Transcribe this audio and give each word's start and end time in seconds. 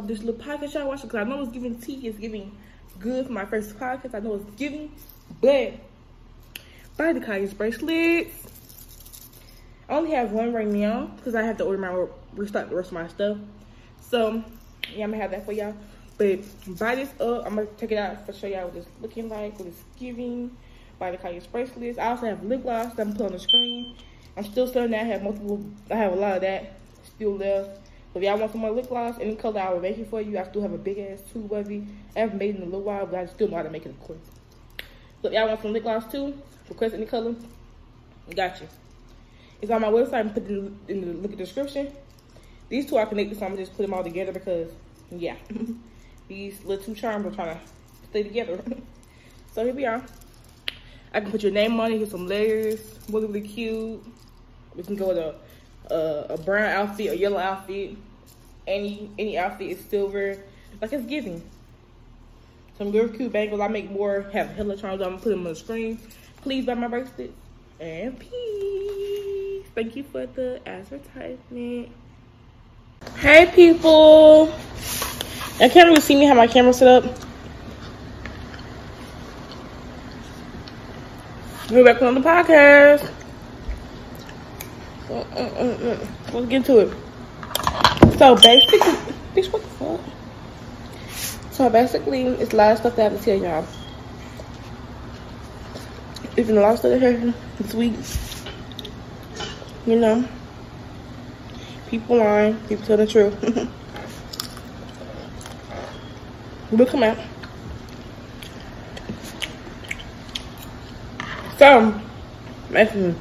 this 0.00 0.22
little 0.22 0.42
podcast 0.42 0.74
y'all 0.74 0.88
watching 0.88 1.08
because 1.08 1.26
I 1.26 1.28
know 1.28 1.42
it's 1.42 1.52
giving 1.52 1.78
tea. 1.78 2.06
It's 2.06 2.18
giving 2.18 2.56
good 2.98 3.26
for 3.26 3.32
my 3.32 3.44
first 3.44 3.78
podcast. 3.78 4.14
I 4.14 4.20
know 4.20 4.34
it's 4.34 4.50
giving, 4.56 4.92
but 5.40 5.74
buy 6.96 7.12
the 7.12 7.20
Kiyah's 7.20 7.52
bracelets. 7.52 8.46
I 9.88 9.94
only 9.94 10.12
have 10.12 10.32
one 10.32 10.52
right 10.52 10.66
now 10.66 11.10
because 11.16 11.34
I 11.34 11.42
have 11.42 11.58
to 11.58 11.64
order 11.64 11.78
my 11.78 12.06
restock 12.34 12.70
the 12.70 12.76
rest 12.76 12.88
of 12.88 12.94
my 12.94 13.08
stuff. 13.08 13.36
So 14.00 14.42
yeah, 14.94 15.04
I'm 15.04 15.10
gonna 15.10 15.22
have 15.22 15.32
that 15.32 15.44
for 15.44 15.52
y'all. 15.52 15.74
But 16.16 16.40
buy 16.78 16.94
this 16.94 17.10
up. 17.20 17.46
I'm 17.46 17.56
gonna 17.56 17.66
take 17.76 17.92
it 17.92 17.98
out 17.98 18.26
to 18.26 18.32
show 18.32 18.46
y'all 18.46 18.68
what 18.68 18.76
it's 18.76 18.88
looking 19.00 19.28
like, 19.28 19.58
what 19.58 19.68
it's 19.68 19.82
giving. 19.98 20.56
Buy 20.98 21.10
the 21.10 21.18
Kiyah's 21.18 21.46
bracelets. 21.46 21.98
I 21.98 22.06
also 22.06 22.26
have 22.26 22.42
lip 22.44 22.62
gloss 22.62 22.94
that 22.94 23.06
I'm 23.06 23.12
putting 23.12 23.26
on 23.26 23.32
the 23.32 23.38
screen. 23.38 23.96
I'm 24.36 24.44
still 24.44 24.66
selling 24.66 24.92
that. 24.92 25.02
I 25.02 25.04
have 25.04 25.22
multiple. 25.22 25.64
I 25.90 25.96
have 25.96 26.12
a 26.12 26.16
lot 26.16 26.36
of 26.36 26.40
that 26.42 26.78
still 27.04 27.36
left. 27.36 27.80
If 28.14 28.22
y'all 28.22 28.38
want 28.38 28.52
some 28.52 28.60
more 28.60 28.70
lip 28.70 28.88
gloss, 28.88 29.18
any 29.20 29.36
color 29.36 29.60
I 29.60 29.72
will 29.72 29.80
make 29.80 29.96
it 29.96 30.08
for 30.10 30.20
you. 30.20 30.38
I 30.38 30.44
still 30.44 30.60
have 30.60 30.72
a 30.72 30.78
big 30.78 30.98
ass 30.98 31.22
tube 31.32 31.50
of 31.52 31.70
it. 31.70 31.82
I 32.14 32.20
haven't 32.20 32.38
made 32.38 32.54
it 32.54 32.56
in 32.56 32.62
a 32.62 32.66
little 32.66 32.82
while, 32.82 33.06
but 33.06 33.14
I 33.18 33.26
still 33.26 33.48
know 33.48 33.56
how 33.56 33.62
to 33.62 33.70
make 33.70 33.86
it, 33.86 33.90
of 33.90 34.00
course. 34.00 34.18
So 35.22 35.28
if 35.28 35.34
y'all 35.34 35.48
want 35.48 35.62
some 35.62 35.72
lip 35.72 35.82
gloss 35.82 36.10
too, 36.12 36.36
request 36.68 36.94
any 36.94 37.06
color, 37.06 37.34
got 38.34 38.60
you. 38.60 38.68
It's 39.62 39.70
on 39.70 39.80
my 39.80 39.88
website 39.88 40.20
and 40.20 40.34
put 40.34 40.42
it 40.42 40.50
in, 40.50 41.00
the 41.00 41.06
link 41.06 41.24
in 41.24 41.30
the 41.30 41.36
description. 41.36 41.90
These 42.68 42.86
two 42.86 42.96
are 42.96 43.06
connected, 43.06 43.38
so 43.38 43.46
I'm 43.46 43.52
gonna 43.52 43.62
just 43.62 43.76
put 43.76 43.82
them 43.82 43.94
all 43.94 44.02
together 44.02 44.32
because, 44.32 44.72
yeah, 45.10 45.36
these 46.28 46.62
little 46.64 46.84
two 46.84 46.94
charms 46.94 47.24
are 47.26 47.30
trying 47.30 47.56
to 47.56 47.60
stay 48.10 48.22
together. 48.24 48.62
so 49.52 49.64
here 49.64 49.74
we 49.74 49.86
are. 49.86 50.04
I 51.14 51.20
can 51.20 51.30
put 51.30 51.42
your 51.42 51.52
name 51.52 51.78
on 51.78 51.92
it, 51.92 51.98
get 51.98 52.10
some 52.10 52.26
layers, 52.26 52.98
really, 53.08 53.26
really 53.26 53.46
cute. 53.46 54.02
We 54.74 54.82
can 54.82 54.96
go 54.96 55.08
with 55.08 55.18
a 55.18 55.34
a, 55.90 56.26
a 56.30 56.38
brown 56.38 56.70
outfit, 56.70 57.12
a 57.12 57.16
yellow 57.16 57.38
outfit, 57.38 57.96
any 58.66 59.10
any 59.18 59.38
outfit 59.38 59.70
is 59.70 59.84
silver. 59.84 60.38
Like 60.80 60.92
it's 60.92 61.06
giving. 61.06 61.42
Some 62.78 62.90
real 62.90 63.08
cute 63.08 63.32
bangles. 63.32 63.60
I 63.60 63.68
make 63.68 63.90
more, 63.90 64.22
have 64.32 64.50
hella 64.50 64.76
charms. 64.76 65.00
I'm 65.02 65.10
gonna 65.10 65.22
put 65.22 65.30
them 65.30 65.40
on 65.40 65.52
the 65.52 65.54
screen. 65.54 65.98
Please 66.42 66.66
buy 66.66 66.74
my 66.74 66.88
bracelets. 66.88 67.32
And 67.78 68.18
peace. 68.18 69.66
Thank 69.74 69.96
you 69.96 70.02
for 70.04 70.26
the 70.26 70.60
advertisement. 70.66 71.88
Hey 73.16 73.50
people. 73.54 74.52
I 75.60 75.68
can't 75.68 75.88
really 75.88 76.00
see 76.00 76.16
me 76.16 76.24
have 76.24 76.36
my 76.36 76.46
camera 76.46 76.72
set 76.72 77.04
up. 77.04 77.18
We're 81.70 81.84
back 81.84 82.02
on 82.02 82.14
the 82.14 82.20
podcast. 82.20 83.10
Let's 85.12 86.46
get 86.48 86.64
to 86.66 86.78
it. 86.78 86.90
So 88.18 88.34
basically, 88.36 88.78
bitch, 89.34 89.52
what 89.52 89.62
the 89.62 89.68
fuck? 89.68 90.00
So 91.52 91.68
basically, 91.68 92.22
it's 92.22 92.54
a 92.54 92.56
lot 92.56 92.72
of 92.72 92.78
stuff 92.78 92.96
that 92.96 93.06
I 93.06 93.08
have 93.10 93.18
to 93.18 93.24
tell 93.24 93.36
y'all. 93.36 93.66
Even 96.38 96.56
a 96.56 96.60
lot 96.62 96.72
of 96.72 96.78
stuff 96.78 96.98
that 96.98 97.34
this 97.58 97.74
week. 97.74 97.94
You 99.84 99.98
know, 99.98 100.26
people 101.88 102.16
lying, 102.16 102.56
people 102.68 102.86
tell 102.86 102.96
the 102.96 103.06
truth. 103.06 103.34
we'll 106.70 106.86
come 106.86 107.02
out. 107.02 107.18
So, 111.58 112.00
basically. 112.70 113.14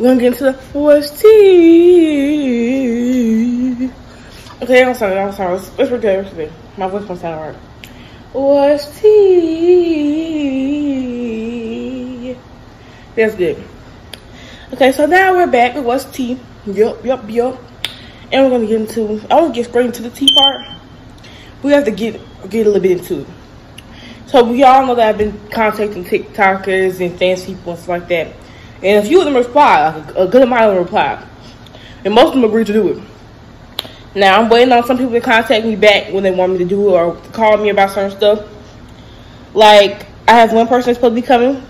We're 0.00 0.06
gonna 0.06 0.20
get 0.20 0.32
into 0.32 0.44
the 0.44 0.54
what's 0.72 1.20
tea. 1.20 1.30
Okay, 4.62 4.82
I'm 4.82 4.94
sorry, 4.94 5.18
I'm 5.18 5.30
sorry. 5.32 5.58
Let's, 5.58 5.76
let's 5.76 5.90
redo 5.90 6.04
everything. 6.04 6.50
My 6.78 6.88
voice 6.88 7.06
won't 7.06 7.20
sound 7.20 7.38
right. 7.38 7.54
What's 8.32 8.98
tea? 8.98 9.10
That's 13.14 13.34
good. 13.34 13.62
Okay, 14.72 14.92
so 14.92 15.04
now 15.04 15.34
we're 15.34 15.46
back 15.46 15.74
with 15.74 15.84
what's 15.84 16.04
tea. 16.04 16.40
Yup, 16.64 17.04
yup, 17.04 17.28
yup. 17.28 17.60
And 18.32 18.46
we're 18.46 18.52
gonna 18.52 18.66
get 18.66 18.80
into. 18.80 19.20
I 19.30 19.34
want 19.38 19.54
to 19.54 19.60
get 19.60 19.68
straight 19.68 19.84
into 19.84 20.00
the 20.00 20.08
tea 20.08 20.32
part. 20.34 20.66
We 21.62 21.72
have 21.72 21.84
to 21.84 21.90
get 21.90 22.18
get 22.48 22.66
a 22.66 22.70
little 22.70 22.80
bit 22.80 22.92
into 22.92 23.20
it. 23.20 23.26
So 24.28 24.44
we 24.44 24.62
all 24.62 24.86
know 24.86 24.94
that 24.94 25.10
I've 25.10 25.18
been 25.18 25.38
contacting 25.50 26.06
TikTokers 26.06 27.04
and 27.06 27.18
fans 27.18 27.44
people 27.44 27.72
and 27.72 27.78
stuff 27.78 28.00
like 28.00 28.08
that 28.08 28.34
and 28.82 29.04
a 29.04 29.06
few 29.06 29.18
of 29.18 29.26
them 29.26 29.36
replied, 29.36 29.96
like 29.96 30.16
a, 30.16 30.22
a 30.22 30.28
good 30.28 30.42
amount 30.42 30.64
of 30.64 30.74
them 30.74 30.84
replied. 30.84 31.26
And 32.04 32.14
most 32.14 32.28
of 32.28 32.34
them 32.34 32.44
agreed 32.44 32.66
to 32.68 32.72
do 32.72 32.88
it. 32.88 33.02
Now, 34.14 34.40
I'm 34.40 34.48
waiting 34.48 34.72
on 34.72 34.84
some 34.86 34.96
people 34.96 35.12
to 35.12 35.20
contact 35.20 35.64
me 35.66 35.76
back 35.76 36.12
when 36.12 36.22
they 36.22 36.30
want 36.30 36.52
me 36.52 36.58
to 36.58 36.64
do 36.64 36.88
it 36.88 36.92
or 36.92 37.14
call 37.32 37.58
me 37.58 37.68
about 37.68 37.90
certain 37.90 38.16
stuff. 38.16 38.48
Like, 39.52 40.06
I 40.26 40.32
have 40.32 40.52
one 40.52 40.66
person 40.66 40.88
that's 40.88 40.98
supposed 40.98 41.14
to 41.14 41.20
be 41.20 41.26
coming. 41.26 41.62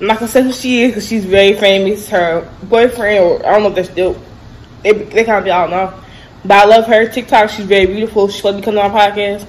I'm 0.00 0.06
not 0.06 0.20
gonna 0.20 0.30
say 0.30 0.42
who 0.42 0.52
she 0.52 0.82
is 0.82 0.90
because 0.90 1.08
she's 1.08 1.24
very 1.24 1.54
famous. 1.54 2.08
Her 2.08 2.48
boyfriend, 2.64 3.24
or 3.24 3.46
I 3.46 3.52
don't 3.52 3.62
know 3.62 3.68
if 3.70 3.74
they're 3.74 3.84
still, 3.84 4.22
they, 4.82 4.92
they 4.92 5.24
kind 5.24 5.38
of 5.38 5.44
be, 5.44 5.50
I 5.50 5.62
don't 5.62 5.70
know. 5.70 6.02
But 6.44 6.58
I 6.58 6.64
love 6.66 6.86
her. 6.86 7.08
TikTok, 7.08 7.50
she's 7.50 7.64
very 7.64 7.86
beautiful. 7.86 8.28
She's 8.28 8.36
supposed 8.36 8.58
to 8.58 8.60
be 8.60 8.64
coming 8.64 8.80
on 8.80 8.92
my 8.92 9.10
podcast. 9.10 9.46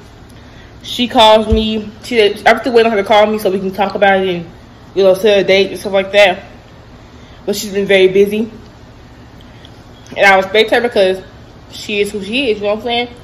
She 0.81 1.07
calls 1.07 1.51
me. 1.51 1.91
She, 2.03 2.21
I 2.21 2.49
have 2.49 2.63
to 2.63 2.71
wait 2.71 2.85
on 2.85 2.91
her 2.93 2.97
to 2.97 3.03
call 3.03 3.27
me 3.27 3.37
so 3.37 3.51
we 3.51 3.59
can 3.59 3.71
talk 3.71 3.93
about 3.93 4.21
it 4.21 4.29
and, 4.29 4.51
you 4.95 5.03
know, 5.03 5.13
set 5.13 5.39
a 5.39 5.43
date 5.43 5.71
and 5.71 5.79
stuff 5.79 5.93
like 5.93 6.11
that 6.13 6.43
but 7.45 7.55
she's 7.55 7.73
been 7.73 7.87
very 7.87 8.07
busy. 8.07 8.51
And 10.15 10.25
I 10.25 10.37
respect 10.37 10.71
her 10.71 10.81
because 10.81 11.23
she 11.71 12.01
is 12.01 12.11
who 12.11 12.23
she 12.23 12.51
is, 12.51 12.57
you 12.57 12.63
know 12.63 12.75
what 12.75 12.79
I'm 12.79 12.83
saying? 12.83 13.15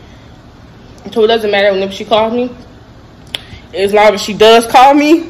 So 1.14 1.24
it 1.24 1.28
doesn't 1.28 1.52
matter 1.52 1.72
whenever 1.72 1.92
she 1.92 2.06
calls 2.06 2.34
me. 2.34 2.56
As 3.74 3.94
long 3.94 4.14
as 4.14 4.22
she 4.22 4.34
does 4.34 4.66
call 4.68 4.94
me, 4.94 5.30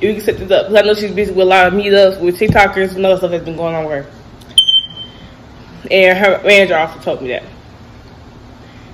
we 0.00 0.14
can 0.14 0.20
set 0.20 0.38
this 0.38 0.50
up. 0.50 0.68
Because 0.68 0.82
I 0.82 0.86
know 0.86 0.94
she's 0.94 1.12
busy 1.12 1.32
with 1.32 1.46
a 1.46 1.48
lot 1.48 1.66
of 1.66 1.74
meetups 1.74 2.20
with 2.20 2.38
TikTokers 2.38 2.96
and 2.96 3.04
other 3.06 3.16
stuff 3.16 3.30
that's 3.30 3.44
been 3.44 3.56
going 3.56 3.74
on 3.74 3.84
with 3.84 4.04
her. 4.04 4.12
And 5.90 6.18
her 6.18 6.42
manager 6.44 6.76
also 6.76 7.00
told 7.00 7.22
me 7.22 7.28
that. 7.28 7.42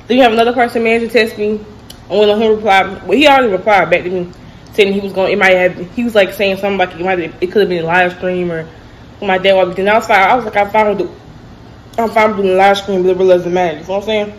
Then 0.06 0.16
you 0.16 0.22
have 0.22 0.32
another 0.32 0.52
person, 0.52 0.82
manager 0.82 1.08
text 1.08 1.38
me. 1.38 1.60
Went 2.08 2.30
on 2.30 2.40
him 2.40 2.56
reply. 2.56 2.82
Well, 3.04 3.18
he 3.18 3.28
already 3.28 3.48
replied 3.48 3.90
back 3.90 4.02
to 4.04 4.10
me 4.10 4.32
saying 4.72 4.94
he 4.94 5.00
was 5.00 5.12
going. 5.12 5.32
It 5.32 5.38
might 5.38 5.52
have. 5.52 5.76
He 5.94 6.04
was 6.04 6.14
like 6.14 6.32
saying 6.32 6.56
something 6.56 6.78
like 6.78 6.92
it 6.92 7.00
might. 7.00 7.18
Have, 7.18 7.42
it 7.42 7.52
could 7.52 7.60
have 7.60 7.68
been 7.68 7.84
a 7.84 7.86
live 7.86 8.16
stream 8.16 8.50
or 8.50 8.66
my 9.22 9.38
dad 9.38 9.54
walked 9.54 9.78
in. 9.78 9.88
I 9.88 9.94
was 9.94 10.06
fine. 10.06 10.20
I 10.20 10.34
was 10.34 10.44
like, 10.44 10.72
fine 10.72 10.96
with 10.96 10.98
the, 10.98 12.02
I'm 12.02 12.10
fine 12.10 12.36
with 12.36 12.46
the 12.46 12.54
live 12.54 12.78
stream, 12.78 13.02
but 13.02 13.10
it 13.10 13.16
really 13.16 13.36
doesn't 13.36 13.52
matter. 13.52 13.78
You 13.78 13.84
know 13.84 13.88
what 13.88 13.98
I'm 13.98 14.04
saying? 14.04 14.38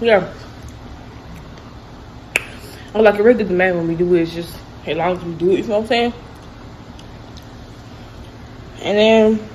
Yeah. 0.00 0.32
I'm 2.94 3.02
like, 3.02 3.16
it 3.16 3.22
really 3.22 3.42
doesn't 3.42 3.56
matter 3.56 3.76
when 3.76 3.88
we 3.88 3.96
do 3.96 4.14
it. 4.14 4.22
It's 4.22 4.34
just 4.34 4.56
as 4.86 4.96
long 4.96 5.16
as 5.16 5.24
we 5.24 5.34
do 5.34 5.50
it. 5.50 5.58
You 5.58 5.62
know 5.64 5.74
what 5.74 5.82
I'm 5.82 5.86
saying? 5.88 6.12
And 8.80 8.96
then 8.96 9.48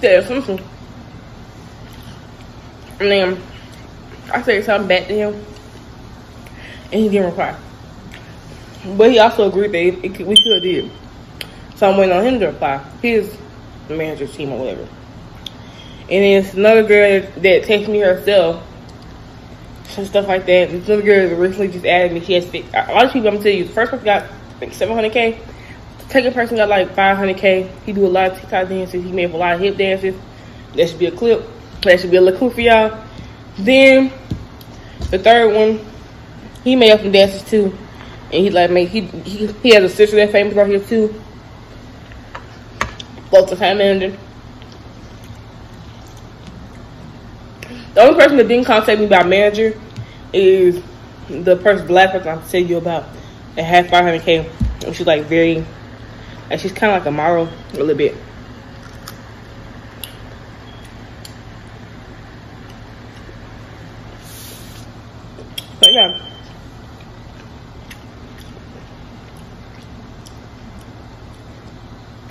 said 0.00 0.26
something. 0.26 0.60
And 3.00 3.10
then 3.10 3.42
I 4.32 4.42
said 4.42 4.64
something 4.64 4.88
back 4.88 5.06
to 5.08 5.14
him. 5.14 5.34
And 6.92 7.00
he 7.00 7.08
didn't 7.08 7.26
reply. 7.26 7.56
But 8.96 9.10
he 9.10 9.18
also 9.18 9.48
agreed 9.48 9.72
that 9.72 10.04
it, 10.06 10.20
it, 10.20 10.26
we 10.26 10.36
could 10.36 10.62
did. 10.62 10.90
So 11.74 11.90
I'm 11.90 11.98
waiting 11.98 12.16
on 12.16 12.24
him 12.24 12.40
to 12.40 12.46
reply. 12.46 12.78
His 13.02 13.36
manager 13.88 14.26
team 14.26 14.52
or 14.52 14.58
whatever. 14.60 14.88
And 16.02 16.22
then 16.22 16.44
it's 16.44 16.54
another 16.54 16.84
girl 16.84 17.20
that, 17.20 17.64
texted 17.64 17.88
me 17.88 17.98
herself. 17.98 18.64
And 19.96 20.06
stuff 20.06 20.28
like 20.28 20.44
that. 20.46 20.70
This 20.70 20.84
other 20.90 21.00
girl 21.00 21.36
recently 21.36 21.68
just 21.68 21.86
added 21.86 22.12
me. 22.12 22.20
She 22.20 22.34
has 22.34 22.52
a 22.52 22.92
lot 22.92 23.06
of 23.06 23.12
people 23.12 23.28
I'm 23.28 23.38
telling 23.38 23.58
you, 23.58 23.64
the 23.64 23.72
first 23.72 23.90
person 23.90 24.04
got 24.04 24.24
I 24.24 24.58
think 24.58 24.72
700k. 24.72 25.38
Second 26.08 26.34
person 26.34 26.56
got 26.56 26.68
like 26.68 26.94
500k. 26.94 27.70
He 27.84 27.92
do 27.92 28.06
a 28.06 28.08
lot 28.08 28.32
of 28.32 28.38
TikTok 28.38 28.68
dances. 28.68 29.02
He 29.02 29.12
made 29.12 29.30
a 29.32 29.36
lot 29.36 29.54
of 29.54 29.60
hip 29.60 29.76
dances. 29.76 30.14
That 30.74 30.88
should 30.88 30.98
be 30.98 31.06
a 31.06 31.10
clip. 31.10 31.44
That 31.82 32.00
should 32.00 32.10
be 32.10 32.16
a 32.16 32.20
little 32.20 32.38
clip 32.38 32.54
for 32.54 32.60
y'all. 32.60 33.04
Then 33.58 34.12
the 35.10 35.18
third 35.18 35.54
one, 35.54 35.84
he 36.62 36.76
made 36.76 36.92
up 36.92 37.00
some 37.00 37.12
dances 37.12 37.42
too. 37.42 37.76
And 38.32 38.44
he 38.44 38.50
like 38.50 38.70
make 38.70 38.88
he 38.88 39.02
he, 39.02 39.46
he 39.46 39.74
has 39.74 39.84
a 39.84 39.88
sister 39.88 40.16
that 40.16 40.32
famous 40.32 40.54
right 40.54 40.68
here 40.68 40.80
too. 40.80 41.22
Both 43.30 43.50
the 43.50 43.56
time 43.56 43.78
manager. 43.78 44.16
The 47.94 48.02
only 48.02 48.20
person 48.20 48.36
that 48.36 48.48
didn't 48.48 48.66
contact 48.66 49.00
me 49.00 49.06
about 49.06 49.26
manager 49.26 49.80
is 50.32 50.82
the 51.28 51.56
person 51.56 51.86
black 51.86 52.12
person 52.12 52.28
I'm 52.28 52.46
telling 52.46 52.68
you 52.68 52.76
about 52.76 53.06
that 53.54 53.62
had 53.62 53.88
500k 53.88 54.84
And 54.84 54.94
she's 54.94 55.06
like 55.06 55.24
very, 55.24 55.64
like 56.50 56.60
she's 56.60 56.72
kind 56.72 56.92
of 56.92 56.98
like 56.98 57.06
a 57.06 57.10
model 57.10 57.48
a 57.72 57.76
little 57.76 57.94
bit. 57.94 58.14
But 65.80 65.92
yeah. 65.92 66.22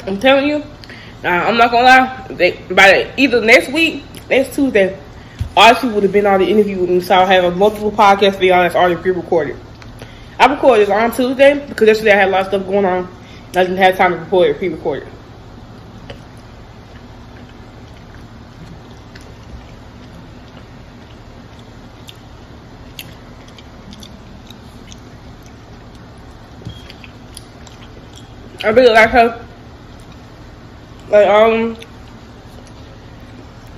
I'm 0.08 0.20
telling 0.20 0.48
you, 0.48 0.64
uh, 1.24 1.28
I'm 1.28 1.58
not 1.58 1.72
gonna 1.72 1.86
lie. 1.86 2.28
They, 2.30 2.52
by 2.70 2.92
the, 2.92 3.20
either 3.20 3.42
next 3.42 3.72
week, 3.72 4.04
next 4.30 4.54
Tuesday, 4.54 5.00
Archie 5.58 5.88
would 5.88 6.04
have 6.04 6.12
been 6.12 6.26
on 6.28 6.42
the 6.42 6.48
interview 6.48 6.80
with 6.80 6.90
me, 6.90 7.00
so 7.02 7.16
I'll 7.16 7.26
have 7.26 7.44
a 7.46 7.52
multiple 7.56 7.92
podcast 7.92 8.40
video 8.40 8.62
that's 8.62 8.76
already 8.76 9.02
pre-recorded. 9.02 9.58
I 10.38 10.46
recorded 10.48 10.88
this 10.88 10.94
on 10.94 11.12
Tuesday 11.12 11.66
because 11.68 11.88
yesterday 11.88 12.12
I 12.12 12.18
had 12.18 12.28
a 12.28 12.32
lot 12.32 12.42
of 12.42 12.48
stuff 12.48 12.66
going 12.66 12.86
on. 12.86 13.15
I 13.56 13.64
didn't 13.64 13.78
have 13.78 13.96
time 13.96 14.12
to 14.12 14.18
record 14.18 14.50
it, 14.50 14.58
pre-record. 14.58 15.08
I 28.64 28.70
really 28.70 28.94
like 28.94 29.10
her. 29.12 29.46
Like 31.10 31.28
um, 31.28 31.78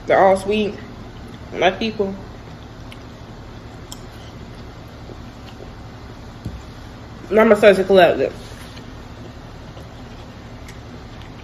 they're 0.05 0.17
all 0.17 0.37
sweet, 0.37 0.75
my 1.53 1.71
people. 1.71 2.15
I'm 7.29 7.51
a 7.51 7.55
a 7.55 7.83
collective. 7.83 8.46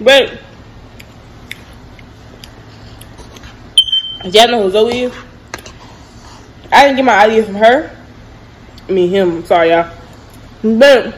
But 0.03 0.37
y'all 4.25 4.47
know 4.49 4.63
who 4.63 4.71
Zoe 4.71 5.03
is? 5.03 5.13
I 6.71 6.83
didn't 6.83 6.97
get 6.97 7.05
my 7.05 7.23
idea 7.25 7.43
from 7.43 7.55
her. 7.55 7.95
I 8.87 8.91
mean 8.91 9.09
him, 9.09 9.45
sorry 9.45 9.69
y'all. 9.69 9.91
But 10.61 11.15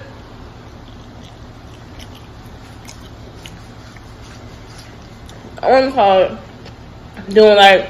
I 5.61 5.71
want 5.71 5.85
to 5.85 5.91
call 5.91 6.21
it 6.21 7.33
doing 7.33 7.55
like 7.55 7.89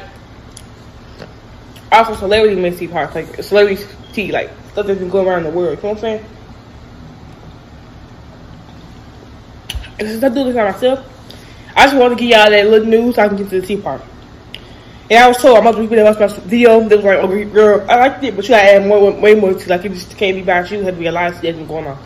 also 1.92 2.16
celebrity 2.16 2.56
mixy 2.56 2.90
parts, 2.90 3.16
like 3.16 3.44
celebrity 3.44 3.84
tea, 4.14 4.32
like 4.32 4.50
stuff 4.72 4.88
that's 4.88 5.00
been 5.00 5.10
going 5.10 5.28
around 5.28 5.44
the 5.44 5.50
world. 5.50 5.78
You 5.78 5.84
know 5.84 5.90
what 5.90 5.98
I'm 5.98 6.02
saying? 6.02 6.26
And 10.00 10.08
since 10.08 10.24
I 10.24 10.30
do 10.30 10.44
this 10.44 10.56
by 10.56 10.72
myself, 10.72 11.06
I 11.76 11.86
just 11.86 11.96
want 11.96 12.18
to 12.18 12.20
give 12.20 12.30
y'all 12.30 12.50
that 12.50 12.68
little 12.68 12.88
news 12.88 13.16
so 13.16 13.24
I 13.24 13.28
can 13.28 13.38
get 13.38 13.50
to 13.50 13.62
the 13.62 13.68
tea 13.68 13.78
part. 13.78 14.02
And 15.10 15.20
I 15.20 15.28
was 15.28 15.38
told 15.38 15.58
I'm 15.58 15.68
about 15.68 15.76
to 15.76 15.82
repeat 15.82 15.98
that 15.98 16.32
video. 16.46 16.88
They 16.88 16.96
was 16.96 17.06
like, 17.06 17.20
"Oh, 17.20 17.46
girl, 17.46 17.86
I 17.88 18.00
liked 18.00 18.24
it, 18.24 18.36
but 18.36 18.46
you 18.46 18.50
gotta 18.50 18.74
add 18.74 18.88
more, 18.88 19.12
way 19.12 19.36
more 19.36 19.54
to 19.54 19.70
like 19.70 19.86
it 19.86 19.90
just 19.90 20.18
can't 20.18 20.36
be 20.36 20.42
about 20.42 20.72
you. 20.72 20.82
Had 20.82 20.96
to 20.96 21.00
be 21.00 21.06
a 21.06 21.12
lot 21.12 21.32
of 21.32 21.38
stuff 21.38 21.68
going 21.68 21.86
on." 21.86 21.98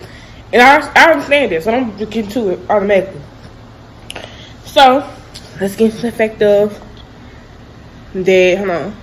And 0.52 0.62
I, 0.62 0.92
I 0.96 1.12
understand 1.12 1.52
this, 1.52 1.64
so 1.64 1.74
I'm 1.74 1.96
getting 1.98 2.28
to 2.28 2.50
it 2.50 2.60
automatically. 2.70 3.22
So 4.66 5.10
let's 5.62 5.76
get 5.76 5.94
some 5.94 6.10
effective. 6.10 6.78
Dead, 8.14 8.58
hold 8.58 8.70
on. 8.70 8.96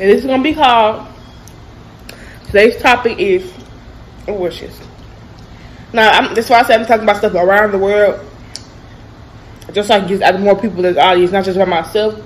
And 0.00 0.08
this 0.08 0.20
is 0.20 0.26
gonna 0.26 0.42
be 0.42 0.54
called. 0.54 1.06
Today's 2.46 2.80
topic 2.80 3.18
is 3.18 3.52
wishes. 4.26 4.74
Now, 5.92 6.08
I'm, 6.08 6.34
that's 6.34 6.48
why 6.48 6.60
I 6.60 6.62
said 6.62 6.80
I'm 6.80 6.86
talking 6.86 7.02
about 7.02 7.18
stuff 7.18 7.34
around 7.34 7.72
the 7.72 7.78
world, 7.78 8.26
just 9.72 9.88
so 9.88 9.96
I 9.96 10.00
can 10.00 10.08
get 10.08 10.40
more 10.40 10.58
people 10.58 10.82
in 10.86 10.94
the 10.94 11.04
audience, 11.04 11.32
not 11.32 11.44
just 11.44 11.56
about 11.56 11.68
myself. 11.68 12.18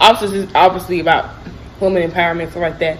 Obviously, 0.00 0.38
is 0.38 0.54
obviously 0.54 1.00
about 1.00 1.34
women 1.80 2.10
empowerment, 2.10 2.48
stuff 2.48 2.62
like 2.62 2.78
that. 2.78 2.98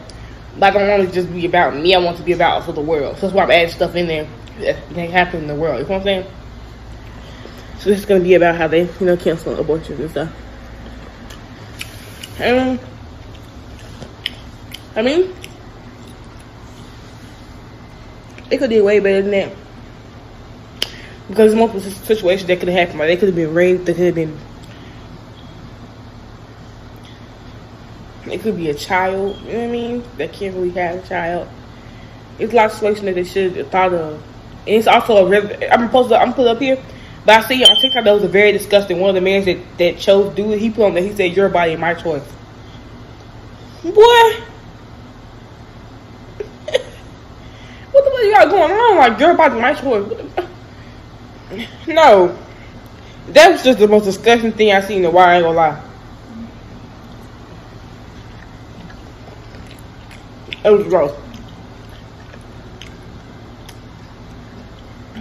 But 0.59 0.77
I 0.77 0.79
don't 0.79 0.89
want 0.89 1.09
to 1.09 1.15
just 1.15 1.33
be 1.33 1.47
about 1.47 1.75
me. 1.75 1.95
I 1.95 1.99
want 1.99 2.19
to 2.19 2.23
be 2.23 2.33
about 2.33 2.67
for 2.67 2.73
the 2.73 2.83
world. 2.83 3.17
So 3.17 3.23
that's 3.23 3.33
why 3.33 3.45
I'm 3.45 3.51
adding 3.51 3.73
stuff 3.73 3.97
in 3.97 4.09
there 4.09 4.29
that 4.61 4.77
can 4.93 5.11
happen 5.11 5.41
in 5.41 5.47
the 5.47 5.55
world. 5.55 5.79
You 5.79 5.85
know 5.85 5.89
what 5.89 5.99
I'm 6.01 6.05
saying? 6.05 6.27
So 7.79 7.89
this 7.89 8.01
is 8.01 8.05
gonna 8.05 8.21
be 8.21 8.35
about 8.35 8.57
how 8.57 8.69
they, 8.69 8.83
you 8.83 9.07
know, 9.07 9.17
cancel 9.17 9.59
abortions 9.59 9.99
and 10.01 10.11
stuff. 10.11 10.33
And 12.41 12.79
I 14.97 15.03
mean, 15.03 15.35
it 18.51 18.59
could 18.59 18.71
be 18.71 18.81
way 18.81 19.01
better 19.01 19.23
than 19.23 19.31
that. 19.31 19.53
Because 21.29 21.55
multiple 21.55 21.81
situations 21.81 22.47
that 22.49 22.59
could 22.59 22.69
have 22.69 22.79
happened. 22.79 22.99
Like 22.99 23.09
they 23.09 23.17
could 23.17 23.29
have 23.29 23.37
been 23.37 23.53
raped, 23.53 23.85
they 23.85 23.95
could 23.95 24.07
have 24.07 24.15
been 24.15 24.39
It 28.31 28.43
could 28.43 28.57
be 28.57 28.69
a 28.69 28.75
child, 28.75 29.41
you 29.43 29.53
know 29.53 29.61
what 29.61 29.69
I 29.69 29.73
mean? 29.73 30.05
That 30.19 30.33
can't 30.33 30.55
really 30.55 30.71
have 30.71 31.05
a 31.05 31.09
child. 31.09 31.49
It's 32.39 32.53
a 32.53 32.57
lot 32.57 32.67
of 32.67 32.73
situations 32.73 33.05
that 33.07 33.15
they 33.15 33.25
should 33.25 33.57
have 33.57 33.69
thought 33.69 33.95
of. 33.95 34.23
And 34.67 34.77
it's 34.77 34.87
also 34.87 35.27
a 35.27 35.73
I'm 35.73 35.87
supposed 35.87 36.11
to 36.11 36.21
I'm 36.21 36.35
put 36.35 36.47
up 36.47 36.59
here, 36.59 36.79
but 37.25 37.39
I 37.39 37.49
see 37.49 37.65
on 37.65 37.75
TikTok 37.81 38.05
that 38.05 38.13
was 38.13 38.25
a 38.25 38.29
very 38.29 38.53
disgusting 38.53 39.01
one 39.01 39.11
of 39.11 39.15
the 39.15 39.21
men 39.23 39.45
that, 39.47 39.79
that 39.79 39.99
chose 39.99 40.35
do 40.35 40.53
it, 40.53 40.59
he 40.59 40.71
put 40.71 40.87
on 40.87 40.95
that 40.95 41.03
he 41.03 41.15
said, 41.15 41.35
Your 41.35 41.49
body, 41.49 41.77
my 41.77 41.95
choice. 41.95 42.23
Boy, 43.83 44.45
what 48.19 48.25
you 48.25 48.33
got 48.33 48.48
going 48.59 48.73
on? 48.73 48.97
Like, 48.97 49.21
about 49.21 49.61
my 49.61 49.75
choice. 49.75 51.67
No. 51.87 52.37
That 53.29 53.53
was 53.53 53.63
just 53.63 53.79
the 53.79 53.89
most 53.89 54.05
disgusting 54.05 54.53
thing 54.53 54.73
I've 54.73 54.85
seen 54.85 54.99
in 54.99 55.05
a 55.05 55.11
while, 55.11 55.29
I 55.29 55.35
ain't 55.37 55.45
gonna 55.45 55.57
lie. 55.57 55.83
It 60.65 60.71
was 60.71 60.87
gross. 60.87 61.15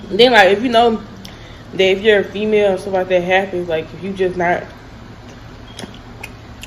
Then, 0.09 0.31
like, 0.31 0.51
if 0.51 0.63
you 0.63 0.69
know 0.69 1.03
that 1.73 1.83
if 1.83 2.01
you're 2.01 2.21
a 2.21 2.23
female 2.23 2.73
or 2.73 2.77
something 2.77 2.93
like 2.93 3.09
that 3.09 3.23
happens, 3.23 3.67
like, 3.67 3.85
if 3.93 4.03
you 4.03 4.13
just 4.13 4.37
not. 4.37 4.63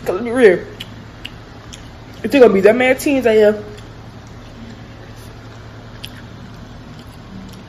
Cause 0.04 0.16
let 0.16 0.22
me 0.22 0.30
real. 0.30 0.64
It's 2.22 2.34
gonna 2.34 2.52
be 2.52 2.60
that 2.60 2.76
mad 2.76 3.00
teens 3.00 3.26
out 3.26 3.34
here 3.34 3.64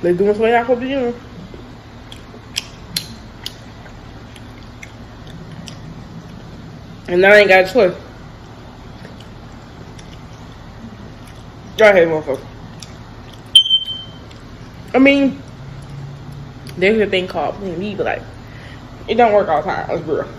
They're 0.01 0.13
doing 0.13 0.33
something 0.33 0.51
supposed 0.51 0.81
to 0.81 0.85
be 0.85 0.93
doing. 0.93 1.13
And 7.07 7.21
now 7.21 7.33
I 7.33 7.37
ain't 7.37 7.49
got 7.49 7.65
a 7.65 7.71
choice. 7.71 7.95
Go 11.77 11.89
ahead, 11.89 12.07
motherfucker. 12.07 12.45
I 14.93 14.99
mean, 14.99 15.41
there's 16.77 16.99
a 16.99 17.07
thing 17.07 17.27
called 17.27 17.55
plan 17.55 17.79
B, 17.79 17.95
but 17.95 18.05
like, 18.05 18.21
it 19.07 19.15
don't 19.15 19.33
work 19.33 19.47
all 19.49 19.61
the 19.61 19.69
time. 19.69 19.89
Let's 19.89 20.03
real. 20.07 20.23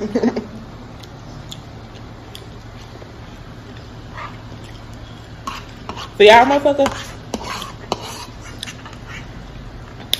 so 6.16 6.25
y'all 6.25 6.47
motherfucker 6.47 7.12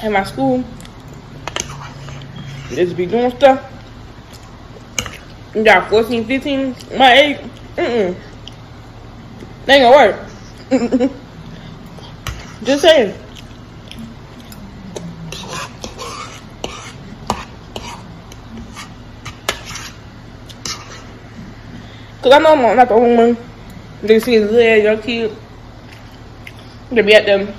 at 0.03 0.11
my 0.11 0.25
school. 0.25 0.65
Just 2.71 2.97
be 2.97 3.07
doing 3.07 3.31
stuff. 3.31 3.69
You 5.55 5.63
got 5.63 5.89
14, 5.91 6.25
15, 6.25 6.75
my 6.97 7.13
age. 7.13 7.39
Mm-mm. 7.77 8.17
They 9.67 9.75
ain't 9.75 9.83
gonna 9.83 9.97
work. 9.97 10.17
Just 12.65 12.83
saying. 12.83 13.15
Cause 22.23 22.33
I 22.33 22.39
know 22.39 22.53
I'm 22.53 22.77
not 22.77 22.89
the 22.89 22.95
only 22.95 23.17
one. 23.17 23.37
They 24.03 24.21
see 24.21 24.37
a 24.37 24.41
little 24.41 24.85
young 24.85 25.03
kid. 25.03 25.37
They 26.91 27.03
be 27.03 27.15
at 27.15 27.27
them 27.27 27.53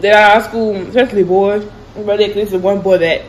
that 0.00 0.36
our 0.36 0.42
school, 0.42 0.76
especially 0.76 1.24
boys, 1.24 1.68
but 1.94 2.18
this 2.18 2.52
is 2.52 2.60
one 2.60 2.80
boy 2.80 2.98
that 2.98 3.22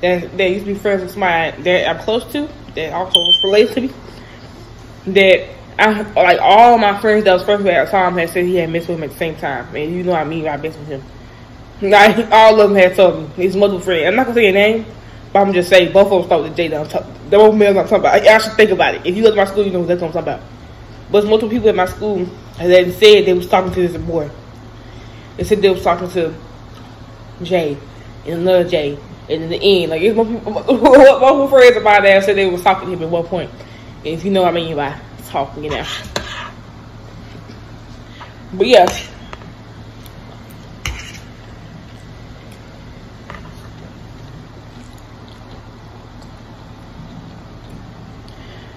that 0.00 0.36
that 0.36 0.50
used 0.50 0.66
to 0.66 0.72
be 0.72 0.78
friends 0.78 1.02
with 1.02 1.12
somebody 1.12 1.62
that 1.62 1.88
I'm 1.88 1.98
close 2.02 2.24
to, 2.32 2.48
that 2.74 2.92
also 2.92 3.18
relates 3.44 3.74
to 3.74 3.82
me. 3.82 3.90
That 5.06 5.48
I 5.78 6.02
like 6.12 6.40
all 6.40 6.78
my 6.78 7.00
friends 7.00 7.24
that 7.24 7.32
was 7.32 7.44
first 7.44 7.64
with 7.64 7.72
at 7.72 7.86
the 7.86 7.90
time 7.90 8.16
had 8.18 8.30
said 8.30 8.44
he 8.44 8.56
had 8.56 8.70
messed 8.70 8.88
with 8.88 8.98
him 8.98 9.04
at 9.04 9.10
the 9.10 9.16
same 9.16 9.36
time. 9.36 9.74
And 9.74 9.94
you 9.94 10.02
know 10.02 10.12
what 10.12 10.20
I 10.20 10.24
mean 10.24 10.44
by 10.44 10.56
messed 10.56 10.78
with 10.78 10.88
him. 10.88 11.02
Like 11.82 12.30
all 12.30 12.60
of 12.60 12.70
them 12.70 12.78
had 12.78 12.94
something. 12.94 13.28
His 13.30 13.56
multiple 13.56 13.80
friends. 13.80 14.06
I'm 14.06 14.16
not 14.16 14.26
gonna 14.26 14.34
say 14.34 14.44
your 14.44 14.52
name, 14.52 14.86
but 15.32 15.40
I'm 15.40 15.52
just 15.52 15.68
saying 15.68 15.92
both 15.92 16.06
of 16.06 16.10
them 16.10 16.24
start 16.24 16.42
with 16.42 16.56
J. 16.56 16.68
That 16.68 16.80
I'm 16.80 16.88
talking. 16.88 17.14
They 17.30 17.36
both 17.36 17.54
males 17.54 17.76
I'm 17.76 17.84
talking 17.84 17.98
about. 17.98 18.22
I, 18.22 18.34
I 18.34 18.38
should 18.38 18.52
think 18.52 18.70
about 18.70 18.94
it. 18.94 19.06
If 19.06 19.16
you 19.16 19.22
go 19.22 19.30
to 19.30 19.36
my 19.36 19.44
school, 19.44 19.64
you 19.64 19.72
know 19.72 19.80
what 19.80 19.90
I'm 19.90 19.98
talking 19.98 20.18
about. 20.18 20.40
But 21.10 21.24
multiple 21.24 21.50
people 21.50 21.68
at 21.68 21.74
my 21.74 21.86
school, 21.86 22.28
they 22.58 22.90
said 22.92 23.26
they 23.26 23.32
was 23.32 23.48
talking 23.48 23.72
to 23.72 23.88
this 23.88 24.00
boy. 24.00 24.30
They 25.36 25.44
said 25.44 25.62
they 25.62 25.70
was 25.70 25.82
talking 25.82 26.08
to 26.10 26.34
Jay 27.42 27.76
and 28.26 28.40
another 28.40 28.68
Jay, 28.68 28.98
and 29.28 29.42
in 29.42 29.48
the 29.48 29.56
end, 29.56 29.90
like 29.90 30.02
it's 30.02 30.16
multiple, 30.16 30.52
multiple 30.52 31.48
friends 31.48 31.76
of 31.76 31.82
mine 31.82 32.02
that 32.02 32.24
said 32.24 32.36
they 32.36 32.48
was 32.48 32.62
talking 32.62 32.88
to 32.90 32.96
him 32.96 33.02
at 33.02 33.08
one 33.08 33.24
point. 33.24 33.50
And 33.98 34.06
if 34.06 34.24
you 34.24 34.30
know 34.30 34.42
what 34.42 34.50
I 34.50 34.54
mean 34.54 34.76
by 34.76 34.98
talking, 35.28 35.64
you 35.64 35.70
know. 35.70 35.86
But 38.52 38.66
yeah. 38.66 38.86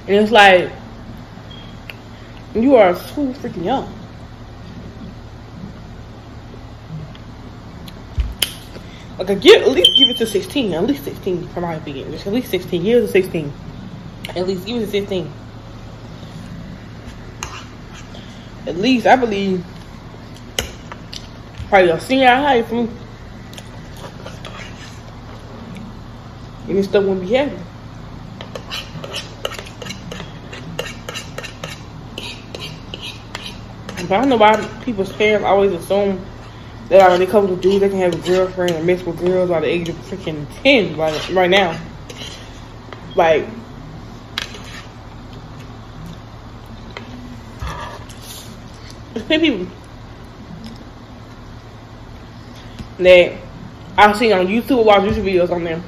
And 0.08 0.18
it's 0.18 0.32
like, 0.32 0.72
you 2.54 2.76
are 2.76 2.94
too 2.94 3.34
freaking 3.34 3.66
young. 3.66 4.05
Like, 9.18 9.40
give, 9.40 9.62
at 9.62 9.72
least 9.72 9.92
give 9.98 10.10
it 10.10 10.18
to 10.18 10.28
16. 10.28 10.74
At 10.74 10.84
least 10.84 11.06
16, 11.06 11.48
from 11.50 11.64
my 11.64 11.76
opinion. 11.76 12.12
Just 12.12 12.28
at 12.28 12.34
least 12.34 12.52
16. 12.52 12.84
Years 12.84 13.06
of 13.06 13.10
16. 13.12 13.54
At 14.36 14.48
least 14.48 14.66
give 14.66 14.78
it 14.78 14.86
to 14.86 14.92
16. 14.92 15.32
At 18.68 18.78
least, 18.78 19.06
I 19.06 19.16
believe, 19.16 19.64
probably 21.70 21.92
a 21.92 22.00
senior 22.00 22.28
high 22.28 22.64
from 22.64 22.90
and 26.68 26.78
this 26.78 26.88
stuff 26.88 27.04
wouldn't 27.04 27.22
be 27.22 27.34
happening. 27.34 27.64
But 34.08 34.12
I 34.12 34.20
don't 34.20 34.30
know 34.30 34.38
why 34.38 34.82
people's 34.84 35.12
parents 35.14 35.46
always 35.46 35.72
assume 35.74 36.24
that 36.90 37.10
when 37.10 37.20
they 37.20 37.26
come 37.26 37.48
to 37.48 37.56
dudes, 37.56 37.80
they 37.80 37.90
can 37.90 38.00
have 38.00 38.14
a 38.14 38.28
girlfriend 38.28 38.72
and 38.72 38.86
mess 38.86 39.04
with 39.04 39.20
girls 39.20 39.50
by 39.50 39.60
the 39.60 39.68
age 39.68 39.90
of 39.90 39.96
freaking 39.96 40.46
10 40.64 40.96
right, 40.98 41.30
right 41.30 41.50
now. 41.50 41.80
Like, 43.16 43.48
people 49.28 49.68
that 53.00 53.38
I've 53.98 54.16
seen 54.16 54.34
on 54.34 54.48
YouTube, 54.48 54.86
watch 54.86 55.02
YouTube 55.02 55.24
videos 55.24 55.50
on 55.52 55.64
them, 55.64 55.84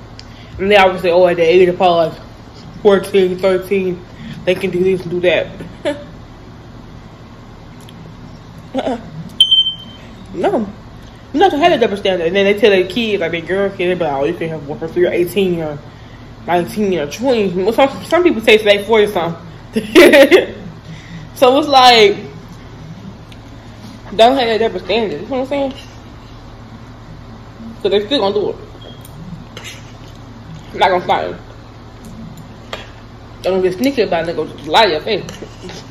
and 0.58 0.72
they 0.72 0.78
always 0.78 1.02
say, 1.02 1.12
oh, 1.12 1.28
at 1.28 1.38
the 1.38 1.44
age 1.44 1.70
of 1.70 1.78
pause, 1.78 2.18
14, 2.82 3.38
13, 3.38 4.06
they 4.46 4.56
can 4.56 4.72
do 4.72 4.84
this 4.84 5.02
and 5.02 5.12
do 5.12 5.20
that. 5.22 5.48
no. 10.34 10.68
You 11.34 11.40
not 11.40 11.52
to 11.52 11.58
have 11.58 11.72
a 11.74 11.78
double 11.78 11.98
standard. 11.98 12.28
And 12.28 12.36
then 12.36 12.46
they 12.46 12.60
tell 12.60 12.70
their 12.70 12.88
kids, 12.88 13.20
like 13.20 13.32
their 13.32 13.42
girl 13.42 13.70
kid, 13.70 13.90
they 13.90 13.94
be 13.94 14.00
like, 14.00 14.14
oh, 14.14 14.24
you 14.24 14.34
can 14.34 14.50
have 14.50 14.68
one 14.68 14.80
for 14.80 14.88
three 14.88 15.06
or 15.06 15.12
18 15.12 15.62
or 15.62 15.80
19 16.46 17.00
or 17.00 17.12
20. 17.12 17.64
Well, 17.64 17.74
some, 17.74 18.04
some 18.06 18.24
people 18.24 18.42
say 18.42 18.58
today 18.58 18.84
40 18.86 19.08
something. 19.12 19.44
so 21.36 21.58
it's 21.60 21.68
like, 21.68 22.16
don't 24.16 24.38
have 24.38 24.48
that 24.48 24.58
double 24.60 24.80
standard. 24.80 25.22
You 25.22 25.28
know 25.28 25.42
what 25.42 25.42
I'm 25.42 25.48
saying? 25.48 25.74
So 27.84 27.90
they 27.90 28.06
still 28.06 28.20
gonna 28.20 28.34
do 28.34 28.50
it. 28.50 28.56
I'm 30.74 30.80
not 30.80 30.90
gonna 30.90 31.04
stop 31.04 31.22
them. 31.32 31.40
Don't 33.42 33.62
get 33.62 33.74
sneaky 33.74 34.02
about 34.02 34.28
it, 34.28 34.36
go 34.36 34.44
lie 34.66 34.86
to 34.86 34.92
your 34.92 35.02
face. 35.02 35.84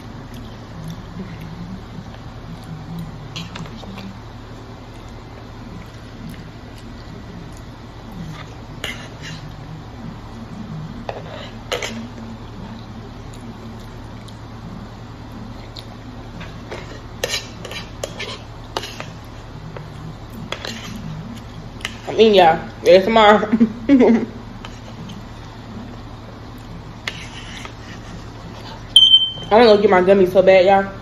Mean, 22.16 22.34
yeah, 22.34 22.70
yeah, 22.82 23.02
tomorrow. 23.02 23.46
I 29.48 29.54
want 29.54 29.62
to 29.62 29.76
go 29.76 29.80
get 29.80 29.90
my 29.90 30.00
gummies 30.00 30.32
so 30.32 30.42
bad, 30.42 30.64
y'all. 30.64 30.92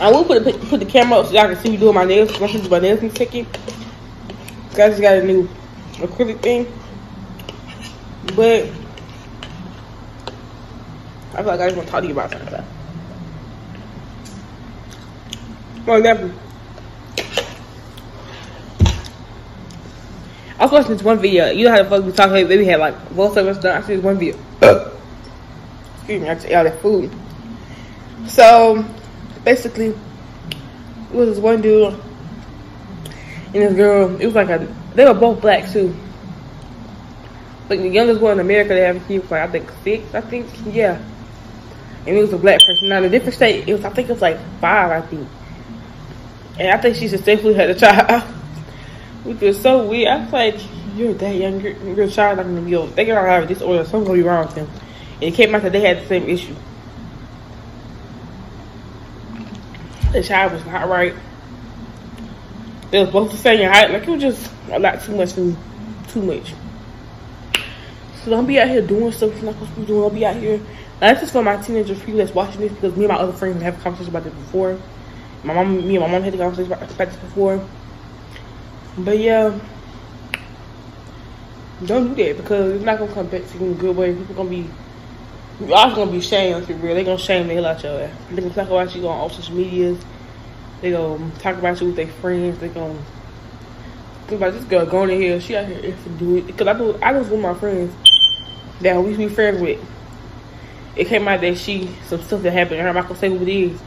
I 0.00 0.10
will 0.10 0.24
put 0.24 0.44
the, 0.44 0.52
put 0.68 0.80
the 0.80 0.86
camera 0.86 1.20
up 1.20 1.26
so 1.26 1.32
y'all 1.32 1.46
can 1.46 1.56
see 1.56 1.70
me 1.70 1.76
doing 1.76 1.94
my 1.94 2.04
nails. 2.04 2.32
I'm 2.40 2.50
do 2.50 2.68
my 2.68 2.80
nails 2.80 3.00
in 3.00 3.06
a 3.06 3.14
second. 3.14 3.46
I 4.72 4.88
just 4.88 5.00
got 5.00 5.18
a 5.18 5.22
new 5.22 5.48
acrylic 5.98 6.40
thing. 6.40 6.66
But 8.34 8.81
I 11.32 11.36
feel 11.36 11.46
like 11.46 11.60
I 11.60 11.66
just 11.66 11.76
want 11.76 11.88
to 11.88 11.92
talk 11.92 12.02
to 12.02 12.06
you 12.06 12.12
about 12.12 12.30
something. 12.30 12.64
For 15.86 15.96
example, 15.96 16.30
I 20.58 20.64
was 20.64 20.72
watching 20.72 20.92
this 20.92 21.02
one 21.02 21.18
video. 21.18 21.50
You 21.50 21.64
know 21.64 21.70
how 21.70 21.82
the 21.82 21.88
fuck 21.88 22.04
we 22.04 22.12
talk 22.12 22.28
about 22.28 22.48
we 22.48 22.66
had 22.66 22.80
like 22.80 23.16
both 23.16 23.36
of 23.38 23.46
us 23.46 23.58
done. 23.58 23.82
I 23.82 23.86
see 23.86 23.96
this 23.96 24.04
one 24.04 24.18
video. 24.18 24.38
Uh. 24.60 24.90
Excuse 25.96 26.22
me, 26.22 26.28
I 26.28 26.34
just 26.34 26.46
ate 26.46 26.54
all 26.54 26.64
that 26.64 26.80
food. 26.82 27.10
So 28.26 28.84
basically, 29.42 29.86
it 29.86 31.12
was 31.12 31.30
this 31.30 31.38
one 31.38 31.62
dude 31.62 31.94
and 31.94 33.54
this 33.54 33.74
girl. 33.74 34.20
It 34.20 34.26
was 34.26 34.34
like 34.34 34.50
a 34.50 34.68
they 34.94 35.06
were 35.06 35.14
both 35.14 35.40
black 35.40 35.70
too. 35.72 35.96
Like 37.70 37.80
the 37.80 37.88
youngest 37.88 38.20
one 38.20 38.34
in 38.34 38.40
America, 38.40 38.74
they 38.74 38.82
have 38.82 38.96
a 38.96 39.08
kid 39.08 39.30
like 39.30 39.40
I 39.40 39.46
think 39.46 39.70
six, 39.82 40.14
I 40.14 40.20
think, 40.20 40.46
yeah 40.66 41.02
and 42.06 42.16
it 42.16 42.20
was 42.20 42.32
a 42.32 42.38
black 42.38 42.60
person. 42.64 42.88
Now, 42.88 43.02
a 43.02 43.08
different 43.08 43.34
state, 43.34 43.68
it 43.68 43.72
was 43.72 43.84
I 43.84 43.90
think 43.90 44.08
it 44.08 44.12
was 44.12 44.22
like 44.22 44.38
five, 44.60 44.90
I 44.90 45.06
think. 45.06 45.28
And 46.58 46.68
I 46.68 46.76
think 46.80 46.96
she 46.96 47.08
successfully 47.08 47.54
had 47.54 47.70
a 47.70 47.74
child, 47.74 48.22
which 49.24 49.40
was 49.40 49.60
so 49.60 49.86
weird. 49.86 50.08
I 50.08 50.24
was 50.24 50.32
like, 50.32 50.60
"You're 50.96 51.14
that 51.14 51.34
young, 51.34 51.60
your 51.60 52.08
child 52.08 52.38
not 52.38 52.46
gonna 52.46 52.60
be 52.60 52.74
old. 52.74 52.94
They 52.96 53.04
gonna 53.04 53.20
have 53.28 53.48
disorder. 53.48 53.84
Something's 53.84 54.08
gonna 54.08 54.18
be 54.18 54.22
wrong 54.22 54.46
with 54.46 54.54
them." 54.54 54.70
And 55.14 55.22
it 55.22 55.34
came 55.34 55.54
out 55.54 55.62
that 55.62 55.72
they 55.72 55.80
had 55.80 56.02
the 56.02 56.06
same 56.06 56.28
issue. 56.28 56.54
The 60.12 60.22
child 60.22 60.52
was 60.52 60.64
not 60.66 60.88
right. 60.88 61.14
They 62.90 63.00
was 63.00 63.10
both 63.10 63.30
the 63.30 63.38
same 63.38 63.70
height. 63.70 63.90
Like 63.90 64.02
it 64.02 64.10
was 64.10 64.20
just 64.20 64.52
a 64.70 64.78
lot 64.78 65.00
too 65.02 65.16
much 65.16 65.32
too, 65.32 65.56
too 66.08 66.22
much. 66.22 66.54
So 68.22 68.30
don't 68.30 68.46
be 68.46 68.60
out 68.60 68.68
here 68.68 68.82
doing 68.82 69.10
stuff 69.12 69.34
you're 69.36 69.44
not 69.44 69.54
supposed 69.54 69.74
to 69.74 69.80
be 69.80 69.86
doing. 69.86 70.00
Don't 70.02 70.14
be 70.14 70.26
out 70.26 70.36
here 70.36 70.60
that's 71.02 71.20
just 71.20 71.32
for 71.32 71.42
my 71.42 71.56
teenager 71.56 71.96
people 71.96 72.18
that's 72.18 72.32
watching 72.32 72.60
this 72.60 72.70
because 72.70 72.94
me 72.96 73.06
and 73.06 73.12
my 73.12 73.18
other 73.18 73.32
friends 73.32 73.60
have 73.60 73.74
conversations 73.82 74.06
about 74.06 74.22
this 74.22 74.32
before. 74.34 74.78
My 75.42 75.52
mom, 75.52 75.76
me 75.76 75.96
and 75.96 76.04
my 76.04 76.08
mom 76.08 76.22
had 76.22 76.32
a 76.32 76.38
conversation 76.38 76.72
about, 76.72 76.88
this 76.88 77.16
before. 77.16 77.66
But 78.96 79.18
yeah, 79.18 79.58
don't 81.84 82.14
do 82.14 82.24
that 82.24 82.36
because 82.36 82.74
it's 82.74 82.84
not 82.84 83.00
gonna 83.00 83.12
come 83.12 83.26
back 83.26 83.44
to 83.48 83.58
you 83.58 83.64
in 83.64 83.72
a 83.72 83.74
good 83.74 83.96
way. 83.96 84.14
People 84.14 84.34
gonna 84.36 84.48
be, 84.48 84.70
y'all 85.66 85.92
gonna 85.92 86.12
be 86.12 86.20
shamed 86.20 86.62
if 86.62 86.68
you're 86.68 86.78
real. 86.78 86.94
They 86.94 87.02
gonna 87.02 87.18
shame 87.18 87.48
the 87.48 87.54
hell 87.54 87.66
out 87.66 87.82
your 87.82 88.00
ass. 88.00 88.14
They 88.30 88.40
gonna 88.40 88.54
talk 88.54 88.68
about 88.68 88.94
you 88.94 89.08
on 89.08 89.18
all 89.18 89.28
social 89.28 89.56
medias. 89.56 90.00
They 90.82 90.92
gonna 90.92 91.32
talk 91.40 91.56
about 91.56 91.80
you 91.80 91.88
with 91.88 91.96
their 91.96 92.06
friends. 92.06 92.60
They 92.60 92.68
gonna 92.68 92.96
think 94.28 94.40
about 94.40 94.52
this 94.52 94.62
girl 94.66 94.86
going 94.86 95.10
in 95.10 95.20
here. 95.20 95.40
She 95.40 95.56
out 95.56 95.66
here 95.66 95.80
to 95.80 96.08
do 96.10 96.36
it 96.36 96.46
because 96.46 96.68
I 96.68 96.74
do. 96.74 96.96
I 97.02 97.10
was 97.10 97.28
with 97.28 97.40
my 97.40 97.54
friends 97.54 97.92
that 98.82 99.02
we 99.02 99.16
be 99.16 99.26
friends 99.28 99.60
with 99.60 99.84
it 100.96 101.06
came 101.06 101.26
out 101.28 101.40
that 101.40 101.56
she 101.58 101.88
some 102.06 102.22
stuff 102.22 102.42
that 102.42 102.52
happened 102.52 102.78
to 102.78 102.82
her. 102.82 102.88
I'm 102.88 102.94
not 102.94 103.08
gonna 103.08 103.18
say 103.18 103.28
what 103.28 103.42
it 103.42 103.48
is. 103.48 103.80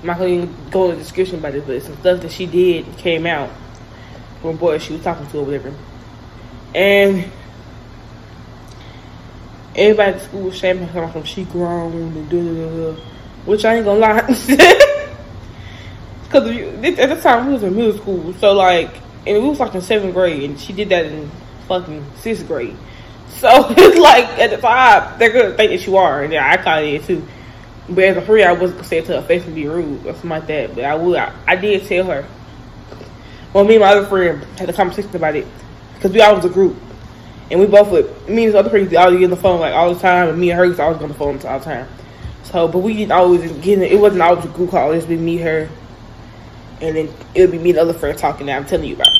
I'm 0.00 0.06
not 0.06 0.18
gonna 0.18 0.30
even 0.30 0.56
go 0.70 0.90
in 0.90 0.96
the 0.96 1.02
description 1.02 1.38
about 1.38 1.54
it, 1.54 1.66
but 1.66 1.82
some 1.82 1.96
stuff 1.98 2.20
that 2.22 2.32
she 2.32 2.46
did 2.46 2.86
came 2.96 3.26
out 3.26 3.50
from 4.40 4.56
boy 4.56 4.78
she 4.78 4.94
was 4.94 5.02
talking 5.02 5.26
to 5.28 5.38
or 5.38 5.44
whatever. 5.44 5.74
And 6.74 7.30
everybody 9.74 10.12
at 10.12 10.20
school 10.22 10.42
was 10.42 10.56
shaming 10.56 10.88
her 10.88 11.08
from 11.08 11.24
she 11.24 11.44
grown 11.44 11.92
and 11.92 12.30
da 12.30 12.40
da 12.40 12.92
da 12.92 13.02
which 13.44 13.64
I 13.64 13.76
ain't 13.76 13.84
gonna 13.84 14.00
lie. 14.00 14.20
Cause 16.28 16.46
at 16.46 17.08
the 17.08 17.20
time 17.22 17.46
we 17.46 17.54
was 17.54 17.62
in 17.62 17.74
middle 17.74 17.96
school, 17.96 18.34
so 18.34 18.52
like, 18.52 18.94
and 19.26 19.42
we 19.42 19.48
was 19.48 19.58
like 19.58 19.74
in 19.74 19.80
seventh 19.80 20.12
grade, 20.12 20.42
and 20.42 20.60
she 20.60 20.74
did 20.74 20.90
that 20.90 21.06
in 21.06 21.30
fucking 21.66 22.04
sixth 22.16 22.46
grade. 22.46 22.76
So 23.36 23.48
it's 23.70 23.98
like 23.98 24.24
at 24.38 24.50
the 24.50 24.56
time 24.58 25.18
they're 25.18 25.32
gonna 25.32 25.54
think 25.54 25.70
that 25.70 25.86
you 25.86 25.96
are, 25.96 26.22
and 26.22 26.32
yeah, 26.32 26.50
I 26.50 26.56
kind 26.56 26.84
of 26.84 27.06
did 27.06 27.06
too. 27.06 27.28
But 27.88 28.04
as 28.04 28.16
a 28.16 28.22
friend, 28.22 28.48
I 28.48 28.52
wasn't 28.52 28.78
gonna 28.78 28.88
say 28.88 28.98
it 28.98 29.06
to 29.06 29.20
her 29.20 29.26
face 29.26 29.44
and 29.44 29.54
be 29.54 29.66
rude 29.66 30.06
or 30.06 30.12
something 30.12 30.30
like 30.30 30.46
that. 30.48 30.74
But 30.74 30.84
I 30.84 30.94
would, 30.94 31.16
I, 31.16 31.32
I 31.46 31.56
did 31.56 31.84
tell 31.84 32.06
her. 32.06 32.26
Well, 33.52 33.64
me 33.64 33.76
and 33.76 33.82
my 33.82 33.90
other 33.90 34.06
friend 34.06 34.44
had 34.58 34.68
a 34.68 34.72
conversation 34.72 35.14
about 35.16 35.36
it 35.36 35.46
because 35.94 36.12
we 36.12 36.20
all 36.20 36.36
was 36.36 36.44
a 36.44 36.50
group, 36.50 36.76
and 37.50 37.60
we 37.60 37.66
both 37.66 37.90
would. 37.90 38.28
Me 38.28 38.44
and 38.44 38.52
this 38.52 38.54
other 38.54 38.70
friend 38.70 38.94
always 38.94 39.18
get 39.18 39.24
on 39.24 39.30
the 39.30 39.36
phone 39.36 39.60
like 39.60 39.72
all 39.72 39.94
the 39.94 40.00
time, 40.00 40.28
and 40.28 40.38
me 40.38 40.50
and 40.50 40.58
her 40.58 40.68
was 40.68 40.78
always 40.78 41.00
on 41.00 41.08
the 41.08 41.14
phone 41.14 41.38
all 41.46 41.58
the 41.58 41.64
time. 41.64 41.88
So, 42.44 42.68
but 42.68 42.78
we 42.78 42.94
didn't 42.94 43.12
always 43.12 43.50
get 43.52 43.78
it. 43.80 43.98
Wasn't 43.98 44.20
always 44.22 44.44
a 44.44 44.48
group 44.48 44.70
call. 44.70 44.92
It 44.92 45.06
be 45.08 45.16
me, 45.16 45.38
her, 45.38 45.68
and 46.80 46.96
then 46.96 47.14
it 47.34 47.40
would 47.42 47.52
be 47.52 47.58
me 47.58 47.70
and 47.70 47.78
the 47.78 47.82
other 47.82 47.94
friend 47.94 48.18
talking 48.18 48.46
that 48.46 48.56
I'm 48.56 48.66
telling 48.66 48.88
you 48.88 48.94
about. 48.94 49.17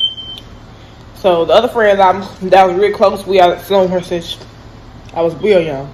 So 1.19 1.43
the 1.43 1.51
other 1.51 1.67
friend 1.67 2.01
I'm 2.01 2.21
that 2.49 2.63
was 2.65 2.77
real 2.77 2.95
close, 2.95 3.27
we 3.27 3.37
had 3.37 3.69
known 3.69 3.89
her 3.89 4.01
since 4.01 4.37
I 5.13 5.21
was 5.21 5.35
real 5.35 5.59
young. 5.59 5.93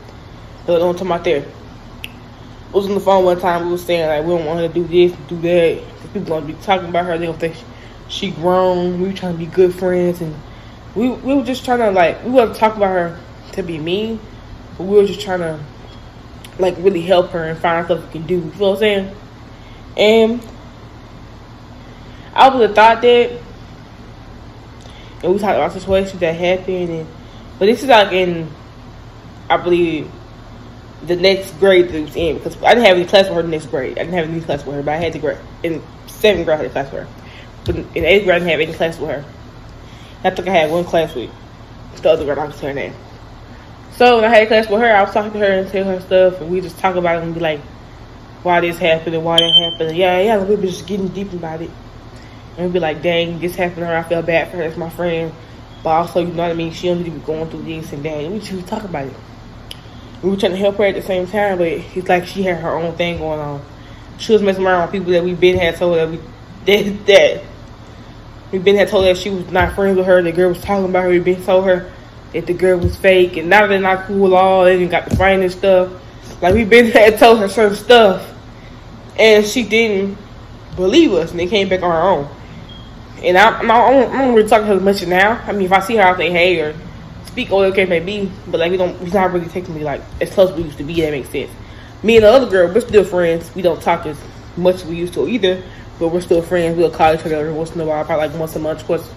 The 0.68 0.80
only 0.80 1.00
time 1.00 1.12
out 1.12 1.24
there. 1.24 1.44
I 2.04 2.72
was 2.72 2.86
on 2.86 2.94
the 2.94 3.00
phone 3.00 3.26
one 3.26 3.40
time. 3.40 3.66
We 3.66 3.72
was 3.72 3.84
saying 3.84 4.08
like 4.08 4.24
we 4.24 4.38
don't 4.38 4.46
want 4.46 4.60
her 4.60 4.68
to 4.68 4.74
do 4.74 4.84
this, 4.84 5.18
do 5.28 5.42
that. 5.42 5.84
People 6.14 6.28
gonna 6.28 6.46
be 6.46 6.54
talking 6.54 6.90
about 6.90 7.06
her. 7.06 7.18
They 7.18 7.26
gonna 7.26 7.40
think 7.40 7.56
she 8.08 8.30
grown. 8.30 9.02
We 9.02 9.08
were 9.08 9.14
trying 9.14 9.34
to 9.34 9.40
be 9.40 9.48
good 9.48 9.74
friends, 9.74 10.22
and 10.22 10.36
we 10.94 11.10
we 11.10 11.34
were 11.34 11.44
just 11.44 11.66
trying 11.66 11.80
to 11.80 11.90
like 11.90 12.24
we 12.24 12.30
wasn't 12.30 12.58
talking 12.58 12.78
about 12.78 12.92
her 12.92 13.20
to 13.54 13.64
be 13.64 13.80
mean, 13.80 14.20
but 14.78 14.84
we 14.84 14.96
were 14.96 15.08
just 15.08 15.22
trying 15.22 15.40
to 15.40 15.60
like 16.60 16.76
really 16.78 17.02
help 17.02 17.32
her 17.32 17.46
and 17.46 17.58
find 17.58 17.84
stuff 17.86 18.06
we 18.06 18.12
can 18.12 18.28
do. 18.28 18.36
You 18.36 18.42
know 18.42 18.50
what 18.50 18.74
I'm 18.74 18.78
saying? 18.78 19.16
And 19.98 20.48
I 22.36 22.50
would 22.50 22.62
have 22.62 22.76
thought 22.76 23.02
that, 23.02 23.42
and 25.24 25.34
we 25.34 25.40
talked 25.40 25.56
about 25.56 25.72
situations 25.72 26.20
that 26.20 26.36
happened, 26.36 26.90
and 26.90 27.08
but 27.58 27.66
this 27.66 27.82
is 27.82 27.90
like 27.90 28.12
in, 28.12 28.50
I 29.50 29.58
believe, 29.58 30.12
the 31.06 31.16
next 31.16 31.52
grade 31.60 31.90
that 31.90 32.02
was 32.02 32.16
in 32.16 32.38
because 32.38 32.62
I 32.64 32.74
didn't 32.74 32.86
have 32.86 32.98
any 32.98 33.06
class 33.06 33.26
with 33.28 33.36
her 33.36 33.42
the 33.42 33.48
next 33.50 33.68
grade. 33.68 33.98
I 33.98 34.04
didn't 34.04 34.14
have 34.14 34.30
any 34.30 34.42
class 34.42 34.66
with 34.66 34.76
her, 34.76 34.84
but 34.84 34.94
I 34.94 34.98
had 34.98 35.14
to 35.14 35.20
grade 35.20 35.38
in 35.64 35.82
seventh 36.08 36.46
grade 36.46 36.60
I 36.60 36.64
had 36.64 36.66
a 36.66 36.70
class 36.70 36.92
with 36.92 37.04
her. 37.04 37.08
But 37.66 37.76
in 37.96 38.06
eighth 38.06 38.26
grade 38.26 38.36
I 38.36 38.40
didn't 38.40 38.52
have 38.52 38.60
any 38.60 38.74
class 38.74 39.00
with 39.00 39.10
her. 39.10 39.26
I 40.24 40.30
think 40.32 40.48
I 40.48 40.52
had 40.52 40.72
one 40.72 40.84
class 40.84 41.14
with 41.14 41.30
the 42.02 42.10
other 42.10 42.26
girl. 42.26 42.40
I'm 42.40 42.50
just 42.50 42.62
her 42.62 42.74
name. 42.74 42.94
So 43.94 44.16
when 44.16 44.26
I 44.26 44.30
had 44.30 44.48
class 44.48 44.70
with 44.70 44.82
her, 44.82 44.94
I 44.94 45.04
was 45.04 45.14
talking 45.14 45.34
to 45.34 45.40
her 45.40 45.46
and 45.46 45.70
tell 45.70 45.86
her 45.86 46.02
stuff, 46.02 46.42
and 46.42 46.50
we 46.50 46.60
just 46.62 46.78
talk 46.80 46.96
about 46.96 47.18
it 47.18 47.24
and 47.24 47.34
be 47.34 47.40
like, 47.40 47.62
why 48.44 48.60
this 48.60 48.78
happened 48.78 49.16
and 49.16 49.24
why 49.24 49.38
that 49.38 49.72
happened. 49.72 49.90
And 49.90 49.98
yeah, 49.98 50.20
yeah, 50.20 50.44
we 50.44 50.56
were 50.56 50.62
just 50.62 50.86
getting 50.86 51.08
deep 51.10 51.32
about 51.34 51.62
it. 51.62 51.72
And 52.58 52.72
be 52.72 52.80
like, 52.80 53.02
dang, 53.02 53.40
this 53.40 53.56
happened 53.56 53.82
to 53.82 53.86
her. 53.88 53.98
I 53.98 54.04
feel 54.04 54.22
bad 54.22 54.50
for 54.50 54.58
her. 54.58 54.64
It's 54.64 54.78
my 54.78 54.90
friend. 54.90 55.34
But 55.84 55.90
also, 55.90 56.22
you 56.22 56.28
know 56.28 56.44
what 56.44 56.52
I 56.52 56.56
mean? 56.56 56.72
She 56.72 56.88
don't 56.88 57.00
need 57.00 57.06
to 57.06 57.12
be 57.12 57.20
going 57.20 57.50
through 57.50 57.64
this 57.64 57.92
and 57.92 58.04
that. 58.04 58.32
We 58.32 58.40
just 58.40 58.68
talk 58.68 58.84
about 58.84 59.08
it 59.08 59.14
we 60.26 60.32
were 60.32 60.38
trying 60.38 60.54
to 60.54 60.58
help 60.58 60.78
her 60.78 60.86
at 60.86 60.96
the 60.96 61.02
same 61.02 61.28
time, 61.28 61.60
but 61.60 61.68
it's 61.68 62.10
like 62.10 62.26
she 62.26 62.42
had 62.42 62.58
her 62.58 62.76
own 62.76 62.96
thing 62.96 63.20
going 63.20 63.40
on. 63.40 63.64
She 64.18 64.34
was 64.34 64.42
messing 64.42 64.66
around 64.66 64.84
with 64.84 64.92
people 64.92 65.12
that 65.12 65.24
we 65.24 65.36
been 65.36 65.58
had 65.58 65.76
told 65.76 65.98
that 65.98 66.10
we 66.10 66.20
did 66.66 67.06
that. 67.06 67.44
We 68.52 68.60
been 68.60 68.76
had 68.76 68.88
told 68.88 69.06
that 69.06 69.18
she 69.18 69.30
was 69.30 69.52
not 69.52 69.76
friends 69.76 69.98
with 69.98 70.06
her. 70.08 70.22
The 70.22 70.32
girl 70.32 70.50
was 70.50 70.62
talking 70.62 70.86
about 70.86 71.04
her. 71.04 71.10
We 71.10 71.20
been 71.20 71.44
told 71.44 71.66
her 71.66 71.92
that 72.34 72.48
the 72.48 72.54
girl 72.54 72.80
was 72.80 72.96
fake, 72.96 73.38
and 73.38 73.50
now 73.50 73.68
they're 73.68 73.80
not 73.80 74.08
cool 74.08 74.28
at 74.28 74.42
all. 74.42 74.66
They 74.66 74.76
even 74.76 74.90
got 74.90 75.08
the 75.08 75.16
fighting 75.16 75.44
and 75.44 75.52
stuff. 75.52 75.92
Like 76.42 76.56
we 76.56 76.64
been 76.64 76.86
had 76.92 77.20
told 77.20 77.40
her 77.40 77.48
certain 77.48 77.78
stuff, 77.78 78.34
and 79.20 79.46
she 79.46 79.64
didn't 79.64 80.18
believe 80.76 81.14
us, 81.14 81.32
and 81.32 81.40
they 81.40 81.48
came 81.48 81.70
back 81.70 81.84
on 81.84 81.92
her 81.92 82.02
own. 82.02 82.30
And 83.26 83.40
I, 83.40 83.58
I'm, 83.58 83.72
I 83.72 83.90
don't, 83.90 84.14
I 84.14 84.22
don't 84.24 84.36
really 84.36 84.48
talk 84.48 84.62
to 84.62 84.68
her 84.68 84.80
much 84.80 85.06
now. 85.08 85.42
I 85.48 85.52
mean, 85.52 85.64
if 85.64 85.72
I 85.72 85.80
see 85.80 85.96
her 85.96 86.04
out 86.04 86.18
say 86.18 86.30
hey, 86.30 86.60
or 86.62 86.76
speak 87.26 87.52
or 87.52 87.66
okay 87.66 87.86
may 87.86 88.00
be, 88.00 88.32
but 88.48 88.60
like 88.60 88.70
we 88.70 88.78
don't 88.78 89.00
we're 89.02 89.10
not 89.10 89.34
really 89.34 89.48
taking 89.48 89.74
me 89.74 89.84
like 89.84 90.02
as 90.22 90.30
close 90.32 90.52
as 90.52 90.56
we 90.56 90.64
used 90.64 90.78
to 90.78 90.84
be, 90.84 91.02
that 91.02 91.10
makes 91.10 91.30
sense. 91.30 91.50
Me 92.04 92.18
and 92.18 92.26
the 92.26 92.32
other 92.32 92.48
girl, 92.48 92.72
we're 92.72 92.82
still 92.82 93.04
friends. 93.04 93.54
We 93.56 93.64
don't 93.64 93.82
talk 93.82 94.06
as 94.06 94.22
much 94.58 94.76
as 94.76 94.86
we 94.86 94.96
used 94.96 95.16
to 95.16 95.28
either, 95.28 95.64
but 95.98 96.10
we're 96.10 96.22
still 96.22 96.44
friends. 96.44 96.78
We'll 96.78 96.92
call 96.92 97.16
each 97.16 97.26
other 97.26 97.52
once 97.52 97.74
in 97.74 97.82
a 97.82 97.86
while, 97.86 98.06
probably 98.06 98.28
like 98.28 98.40
once 98.40 98.56
a 98.56 98.60
month, 98.60 98.86
course, 98.86 99.10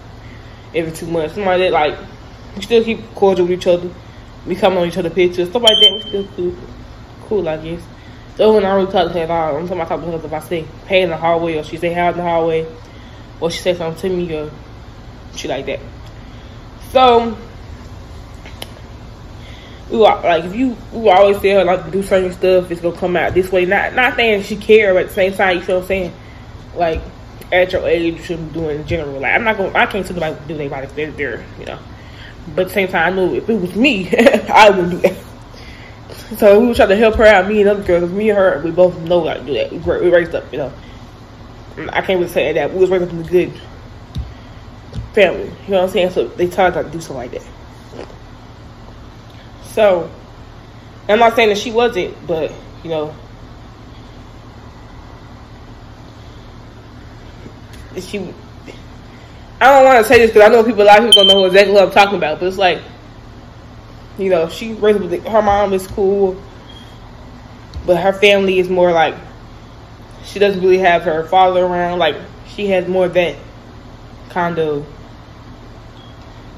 every 0.73 0.91
two 0.91 1.05
months. 1.05 1.35
Something 1.35 1.45
like 1.45 1.59
that, 1.59 1.71
like 1.71 1.99
we 2.55 2.63
still 2.63 2.83
keep 2.83 3.13
cordial 3.13 3.45
with 3.45 3.59
each 3.59 3.67
other. 3.67 3.91
We 4.47 4.55
come 4.55 4.75
on 4.77 4.87
each 4.87 4.97
other 4.97 5.11
pictures, 5.11 5.49
stuff 5.49 5.61
like 5.61 5.77
that. 5.79 5.91
We 5.93 6.09
still 6.09 6.27
cool, 6.35 6.55
cool, 7.25 7.47
I 7.47 7.57
guess. 7.57 7.81
So 8.37 8.55
when 8.55 8.65
I 8.65 8.73
really 8.73 8.91
talk 8.91 9.11
to 9.11 9.13
her 9.13 9.19
at 9.19 9.29
all, 9.29 9.55
I'm 9.55 9.67
talking 9.67 9.81
about 9.81 9.89
talking 9.89 10.11
to 10.11 10.17
her 10.17 10.25
if 10.25 10.33
I 10.33 10.39
say 10.39 10.65
hey 10.87 11.03
in 11.03 11.11
the 11.11 11.17
hallway 11.17 11.59
or 11.59 11.63
she 11.63 11.77
say 11.77 11.93
hi 11.93 12.09
in 12.09 12.17
the 12.17 12.23
hallway 12.23 12.65
or 13.39 13.51
she 13.51 13.59
said 13.59 13.77
something 13.77 14.09
to 14.09 14.15
me 14.15 14.35
or 14.35 14.51
shit 15.35 15.49
like 15.49 15.65
that. 15.67 15.79
So 16.91 17.37
we 19.89 19.97
were, 19.97 20.03
like 20.03 20.43
if 20.45 20.55
you 20.55 20.77
we 20.93 21.09
always 21.09 21.39
tell 21.39 21.59
her 21.59 21.65
like 21.65 21.91
do 21.91 22.03
certain 22.03 22.31
stuff, 22.31 22.69
it's 22.71 22.81
gonna 22.81 22.97
come 22.97 23.15
out 23.15 23.33
this 23.33 23.51
way. 23.51 23.65
Not 23.65 23.95
not 23.95 24.15
saying 24.15 24.43
she 24.43 24.55
care, 24.55 24.93
but 24.93 25.03
at 25.03 25.07
the 25.09 25.13
same 25.15 25.33
time, 25.33 25.57
you 25.57 25.63
feel 25.63 25.77
what 25.77 25.81
I'm 25.83 25.87
saying? 25.87 26.13
Like 26.75 27.01
at 27.51 27.71
your 27.71 27.87
age, 27.87 28.15
you 28.15 28.23
shouldn't 28.23 28.53
be 28.53 28.59
doing 28.59 28.79
in 28.81 28.87
general. 28.87 29.19
Like 29.19 29.33
I'm 29.33 29.43
not 29.43 29.57
gonna, 29.57 29.77
I 29.77 29.85
can't 29.85 30.05
tell 30.05 30.15
nobody 30.15 30.35
do 30.47 30.69
their 30.69 31.11
they're, 31.11 31.45
you 31.59 31.65
know. 31.65 31.79
But 32.55 32.63
at 32.63 32.67
the 32.69 32.73
same 32.73 32.87
time, 32.87 33.13
I 33.13 33.15
know 33.15 33.33
if 33.33 33.49
it 33.49 33.59
was 33.59 33.75
me, 33.75 34.09
I 34.17 34.69
wouldn't 34.69 34.91
do 34.91 34.97
that. 34.97 35.17
So 36.37 36.59
we 36.59 36.67
were 36.67 36.75
trying 36.75 36.89
to 36.89 36.95
help 36.95 37.15
her 37.15 37.25
out, 37.25 37.47
me 37.47 37.61
and 37.61 37.69
other 37.69 37.83
girls. 37.83 38.11
Me 38.11 38.29
and 38.29 38.37
her, 38.37 38.61
we 38.63 38.71
both 38.71 38.97
know 38.99 39.27
how 39.27 39.33
to 39.33 39.43
do 39.43 39.53
that. 39.53 39.71
We 39.71 40.09
raised 40.09 40.35
up, 40.35 40.51
you 40.51 40.59
know. 40.59 40.73
I 41.87 42.01
can't 42.01 42.19
really 42.19 42.27
say 42.27 42.53
that. 42.53 42.73
We 42.73 42.79
was 42.79 42.89
raised 42.89 43.05
up 43.05 43.11
in 43.11 43.19
a 43.19 43.23
good 43.23 43.53
family. 45.13 45.45
You 45.45 45.71
know 45.71 45.77
what 45.77 45.83
I'm 45.83 45.89
saying? 45.89 46.11
So 46.11 46.27
they 46.27 46.47
taught 46.47 46.71
us 46.71 46.75
how 46.75 46.81
to 46.83 46.89
do 46.89 46.99
something 46.99 47.17
like 47.17 47.31
that. 47.31 48.07
So, 49.63 50.09
I'm 51.07 51.19
not 51.19 51.35
saying 51.35 51.49
that 51.49 51.57
she 51.57 51.71
wasn't, 51.71 52.15
but 52.27 52.51
you 52.83 52.89
know, 52.89 53.15
she. 57.99 58.33
I 59.61 59.73
don't 59.73 59.85
want 59.85 60.05
to 60.05 60.05
say 60.05 60.19
this 60.19 60.31
because 60.31 60.49
I 60.49 60.53
know 60.53 60.63
people, 60.63 60.83
a 60.83 60.85
lot 60.85 60.99
of 60.99 61.05
people 61.05 61.23
don't 61.23 61.27
know 61.27 61.45
exactly 61.45 61.73
what 61.73 61.83
I'm 61.83 61.91
talking 61.91 62.17
about, 62.17 62.39
but 62.39 62.47
it's 62.47 62.57
like, 62.57 62.81
you 64.17 64.29
know, 64.29 64.47
she 64.47 64.73
raised 64.73 65.01
with 65.01 65.25
her 65.25 65.41
mom 65.41 65.73
is 65.73 65.85
cool, 65.87 66.41
but 67.85 67.97
her 67.97 68.13
family 68.13 68.59
is 68.59 68.69
more 68.69 68.91
like 68.91 69.15
she 70.31 70.37
doesn't 70.39 70.61
really 70.61 70.77
have 70.77 71.03
her 71.03 71.25
father 71.25 71.65
around. 71.65 71.99
Like 71.99 72.15
she 72.47 72.67
has 72.67 72.87
more 72.87 73.07
that 73.07 73.35
kind 74.29 74.59
of 74.59 74.85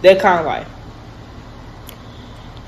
that 0.01 0.19
kind 0.19 0.39
of 0.39 0.45
life. 0.45 0.67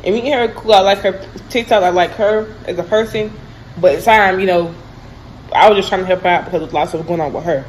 And 0.05 0.15
me 0.15 0.31
and 0.31 0.49
her 0.49 0.55
cool. 0.55 0.73
I 0.73 0.79
like 0.79 0.99
her 0.99 1.25
TikTok. 1.49 1.83
I 1.83 1.89
like 1.89 2.11
her 2.11 2.53
as 2.65 2.77
a 2.77 2.83
person. 2.83 3.31
But 3.79 3.95
at 3.95 4.03
time, 4.03 4.39
you 4.39 4.45
know, 4.45 4.73
I 5.53 5.69
was 5.69 5.77
just 5.77 5.89
trying 5.89 6.01
to 6.01 6.07
help 6.07 6.21
her 6.21 6.29
out 6.29 6.45
because 6.45 6.61
there's 6.61 6.73
lots 6.73 6.93
of 6.93 7.05
going 7.05 7.19
on 7.19 7.33
with 7.33 7.43
her. 7.45 7.65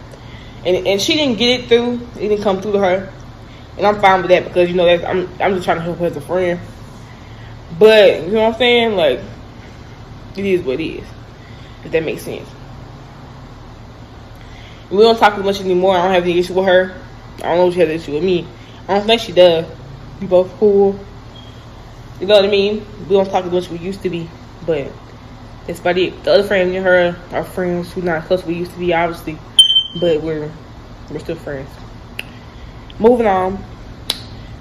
And 0.64 0.86
and 0.86 1.00
she 1.00 1.14
didn't 1.14 1.38
get 1.38 1.60
it 1.60 1.68
through. 1.68 2.00
It 2.16 2.28
didn't 2.28 2.42
come 2.42 2.60
through 2.60 2.72
to 2.72 2.78
her. 2.78 3.12
And 3.76 3.86
I'm 3.86 4.00
fine 4.00 4.22
with 4.22 4.30
that 4.30 4.44
because 4.44 4.68
you 4.70 4.76
know 4.76 4.84
that's, 4.84 5.04
I'm 5.04 5.28
I'm 5.40 5.54
just 5.54 5.64
trying 5.64 5.78
to 5.78 5.82
help 5.82 5.98
her 5.98 6.06
as 6.06 6.16
a 6.16 6.20
friend. 6.20 6.60
But 7.78 8.22
you 8.22 8.32
know 8.32 8.42
what 8.42 8.52
I'm 8.52 8.58
saying? 8.58 8.96
Like 8.96 9.20
it 10.36 10.44
is 10.44 10.62
what 10.62 10.78
it 10.78 10.84
is. 10.84 11.06
If 11.84 11.90
that 11.92 12.04
makes 12.04 12.22
sense. 12.22 12.48
We 14.94 15.02
don't 15.02 15.18
talk 15.18 15.35
as 15.35 15.44
much 15.44 15.61
anymore. 15.61 15.96
I 15.96 16.02
don't 16.02 16.14
have 16.14 16.22
any 16.22 16.38
issue 16.38 16.54
with 16.54 16.66
her. 16.66 16.94
I 17.38 17.42
don't 17.42 17.57
know 17.57 17.68
if 17.68 17.74
she 17.74 17.80
has 17.80 17.88
an 17.88 17.96
issue 17.96 18.12
with 18.12 18.22
me. 18.22 18.46
I 18.87 18.94
don't 18.94 19.07
think 19.07 19.20
she 19.20 19.33
does. 19.33 19.66
We 20.20 20.28
both 20.28 20.52
cool. 20.59 20.98
You 22.20 22.26
know 22.26 22.37
what 22.37 22.44
I 22.44 22.48
mean? 22.48 22.87
We 23.09 23.16
don't 23.16 23.28
talk 23.28 23.44
as 23.44 23.50
much 23.50 23.64
as 23.64 23.70
we 23.70 23.78
used 23.78 24.02
to 24.02 24.11
be, 24.11 24.30
but 24.64 24.92
it's 25.66 25.80
about 25.80 25.98
it. 25.98 26.22
The 26.22 26.35
other 26.35 26.42
friends 26.44 26.74
and 26.74 26.85
her 26.85 27.16
are 27.33 27.44
friends 27.44 27.92
who 27.92 28.02
not 28.02 28.24
close 28.26 28.44
we 28.44 28.54
used 28.54 28.72
to 28.72 28.78
be, 28.78 28.94
obviously, 28.94 29.37
but 30.00 30.22
we're 30.22 30.50
we're 31.11 31.18
still 31.18 31.37
friends. 31.37 31.68
Moving 32.98 33.26
on. 33.26 33.62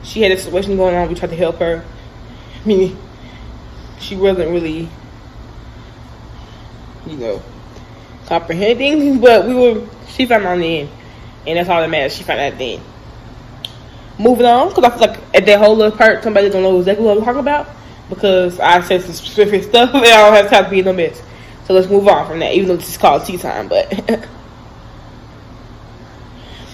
She 0.04 0.22
had 0.22 0.32
a 0.32 0.38
situation 0.38 0.76
going 0.78 0.96
on. 0.96 1.10
We 1.10 1.15
tried 1.15 1.30
to 1.30 1.36
help 1.36 1.58
her. 1.60 1.86
I 2.63 2.67
mean, 2.67 2.98
she 4.00 4.15
wasn't 4.15 4.50
really, 4.50 4.89
you 7.06 7.17
know, 7.17 7.41
comprehending, 8.26 9.19
but 9.22 9.46
we 9.48 9.54
were. 9.54 9.88
She 10.15 10.26
found 10.26 10.45
on 10.45 10.60
the 10.60 10.80
end, 10.82 10.89
and 11.47 11.58
that's 11.58 11.69
all 11.69 11.82
that 11.82 11.89
matters. 11.89 12.15
She 12.15 12.23
found 12.23 12.39
out 12.39 12.58
then 12.58 12.82
moving 14.19 14.45
on 14.45 14.69
because 14.69 14.84
I 14.84 14.89
feel 14.89 15.08
like 15.08 15.19
at 15.34 15.45
that 15.45 15.60
whole 15.60 15.76
little 15.76 15.97
part, 15.97 16.23
somebody 16.23 16.49
don't 16.49 16.63
know 16.63 16.80
exactly 16.80 17.06
what 17.06 17.17
I'm 17.17 17.23
talking 17.23 17.39
about 17.39 17.67
because 18.10 18.60
I 18.60 18.82
said 18.82 19.02
some 19.02 19.13
specific 19.13 19.63
stuff 19.69 19.93
and 19.93 20.06
I 20.06 20.30
don't 20.30 20.34
have 20.34 20.49
time 20.49 20.65
to 20.65 20.69
be 20.69 20.80
in 20.80 20.86
the 20.86 20.93
midst. 20.93 21.23
So 21.65 21.73
let's 21.73 21.89
move 21.89 22.08
on 22.08 22.28
from 22.28 22.39
that, 22.39 22.54
even 22.54 22.67
though 22.67 22.78
this 22.78 22.89
is 22.89 22.97
called 22.97 23.26
tea 23.26 23.38
time, 23.38 23.67
but 23.67 23.89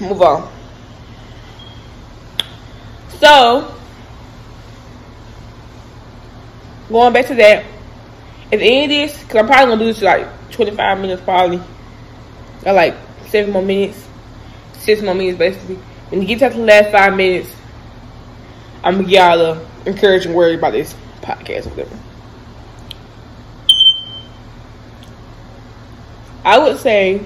move 0.02 0.22
on. 0.22 0.52
So, 3.20 3.76
going 6.88 7.14
back 7.14 7.28
to 7.28 7.36
that, 7.36 7.66
at 8.52 8.60
the 8.60 8.66
end 8.66 8.92
of 8.92 8.98
this, 8.98 9.22
because 9.22 9.36
I'm 9.36 9.48
probably 9.48 9.76
to 9.76 9.80
do 9.80 9.86
this 9.86 10.02
like 10.02 10.52
25 10.52 11.00
minutes 11.00 11.22
probably. 11.22 11.62
Got 12.64 12.76
like 12.76 12.96
seven 13.30 13.52
more 13.54 13.62
minutes, 13.62 14.08
six 14.74 15.02
more 15.02 15.16
minutes 15.16 15.38
basically. 15.38 15.76
When 16.10 16.22
you 16.22 16.28
get 16.28 16.52
to 16.52 16.58
the 16.58 16.64
last 16.64 16.92
five 16.92 17.16
minutes, 17.16 17.54
I'm 18.84 18.96
gonna 18.96 19.08
get 19.08 19.38
y'all 19.38 19.42
a 19.42 19.68
encouraging 19.86 20.34
word 20.34 20.58
about 20.58 20.72
this 20.72 20.96
podcast 21.22 21.68
or 21.68 21.70
whatever. 21.70 22.00
I 26.44 26.58
would 26.58 26.80
say 26.80 27.24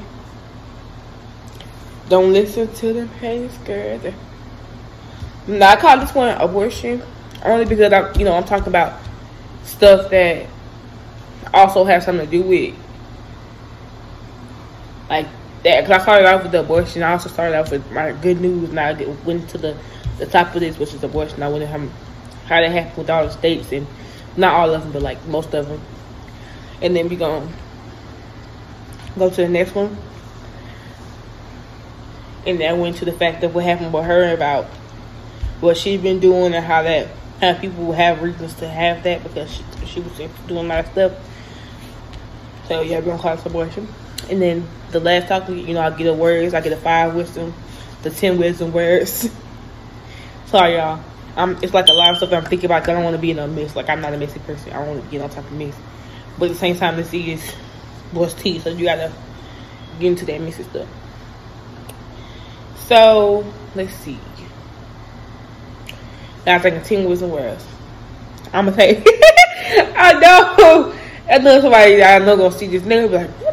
don't 2.09 2.33
listen 2.33 2.73
to 2.73 2.93
them 2.93 3.09
petty 3.19 3.49
girls. 3.65 4.13
Now 5.47 5.71
I 5.71 5.75
call 5.75 5.99
this 5.99 6.13
one 6.13 6.35
abortion 6.37 7.01
only 7.43 7.65
because 7.65 7.91
I'm, 7.91 8.17
you 8.17 8.25
know, 8.25 8.33
I'm 8.33 8.43
talking 8.43 8.67
about 8.67 8.99
stuff 9.63 10.09
that 10.11 10.47
also 11.53 11.83
has 11.85 12.05
something 12.05 12.25
to 12.25 12.31
do 12.31 12.41
with 12.43 12.75
like 15.09 15.27
that. 15.63 15.81
Because 15.81 16.01
I 16.01 16.03
started 16.03 16.27
off 16.27 16.43
with 16.43 16.51
the 16.51 16.61
abortion. 16.61 17.03
I 17.03 17.11
also 17.11 17.29
started 17.29 17.57
off 17.57 17.71
with 17.71 17.89
my 17.91 18.11
good 18.11 18.39
news. 18.39 18.71
Now 18.71 18.89
I 18.89 19.05
went 19.25 19.49
to 19.49 19.57
the 19.57 19.77
the 20.17 20.25
top 20.25 20.53
of 20.53 20.61
this, 20.61 20.77
which 20.77 20.93
is 20.93 21.03
abortion. 21.03 21.41
I 21.43 21.49
went 21.49 21.65
how, 21.65 21.79
how 21.79 22.61
that 22.61 22.71
happened 22.71 22.97
with 22.97 23.09
all 23.09 23.25
the 23.25 23.31
states 23.31 23.71
and 23.71 23.87
not 24.37 24.53
all 24.53 24.73
of 24.73 24.83
them, 24.83 24.91
but 24.91 25.01
like 25.01 25.25
most 25.25 25.53
of 25.53 25.67
them. 25.67 25.81
And 26.81 26.95
then 26.95 27.09
we 27.09 27.15
gonna 27.15 27.49
go 29.17 29.29
to 29.29 29.35
the 29.35 29.49
next 29.49 29.73
one. 29.75 29.97
And 32.45 32.59
then 32.59 32.69
I 32.69 32.77
went 32.77 32.97
to 32.97 33.05
the 33.05 33.13
fact 33.13 33.43
of 33.43 33.55
what 33.55 33.63
happened 33.63 33.93
with 33.93 34.05
her 34.05 34.33
about 34.33 34.65
what 35.61 35.77
she's 35.77 36.01
been 36.01 36.19
doing 36.19 36.53
and 36.53 36.65
how 36.65 36.83
that 36.83 37.07
how 37.39 37.53
people 37.53 37.91
have 37.91 38.21
reasons 38.21 38.53
to 38.55 38.67
have 38.67 39.03
that 39.03 39.23
because 39.23 39.51
she, 39.51 39.63
she 39.85 39.99
was 39.99 40.13
doing 40.47 40.65
a 40.65 40.69
lot 40.69 40.79
of 40.85 40.91
stuff. 40.91 41.11
So 42.67 42.81
yeah, 42.81 42.99
we're 42.99 43.17
gonna 43.17 43.21
call 43.21 43.37
abortion. 43.45 43.87
And 44.29 44.41
then 44.41 44.67
the 44.91 44.99
last 44.99 45.27
talk, 45.27 45.49
you 45.49 45.73
know, 45.73 45.81
I 45.81 45.89
get 45.91 46.07
a 46.07 46.13
words, 46.13 46.53
I 46.53 46.61
get 46.61 46.71
a 46.71 46.77
five 46.77 47.15
wisdom, 47.15 47.53
the 48.03 48.09
ten 48.09 48.37
wisdom 48.37 48.71
words. 48.71 49.29
Sorry, 50.45 50.75
y'all. 50.75 51.03
I'm, 51.35 51.57
it's 51.63 51.73
like 51.73 51.87
a 51.87 51.93
lot 51.93 52.11
of 52.11 52.17
stuff 52.17 52.31
I'm 52.31 52.45
thinking 52.45 52.65
about. 52.65 52.87
I 52.87 52.93
don't 52.93 53.03
want 53.03 53.15
to 53.15 53.21
be 53.21 53.31
in 53.31 53.39
a 53.39 53.47
mess. 53.47 53.75
Like 53.75 53.89
I'm 53.89 54.01
not 54.01 54.13
a 54.13 54.17
messy 54.17 54.39
person. 54.39 54.71
I 54.71 54.77
don't 54.77 54.87
want 54.87 55.03
to 55.03 55.11
get 55.11 55.21
on 55.21 55.29
top 55.29 55.45
of 55.45 55.51
mess. 55.53 55.75
But 56.37 56.45
at 56.45 56.51
the 56.51 56.57
same 56.57 56.77
time, 56.77 56.95
this 56.95 57.13
is 57.13 57.43
what's 58.11 58.33
tea, 58.33 58.59
so 58.59 58.69
you 58.69 58.85
gotta 58.85 59.11
get 59.99 60.07
into 60.07 60.25
that 60.25 60.41
messy 60.41 60.63
stuff. 60.63 60.87
So 62.87 63.51
let's 63.75 63.93
see. 63.95 64.19
Now 66.45 66.55
I'm 66.55 66.61
thinking 66.61 66.83
ten 66.83 67.09
wisdom 67.09 67.31
words. 67.31 67.65
I'm 68.51 68.65
gonna 68.65 68.77
say. 68.77 69.03
I 69.95 70.13
know. 70.19 70.95
I 71.29 71.37
know 71.37 71.61
somebody 71.61 72.03
I 72.03 72.19
know 72.19 72.35
gonna 72.35 72.51
see 72.51 72.67
this 72.67 72.83
nigga 72.83 73.09
be 73.09 73.17
like, 73.17 73.52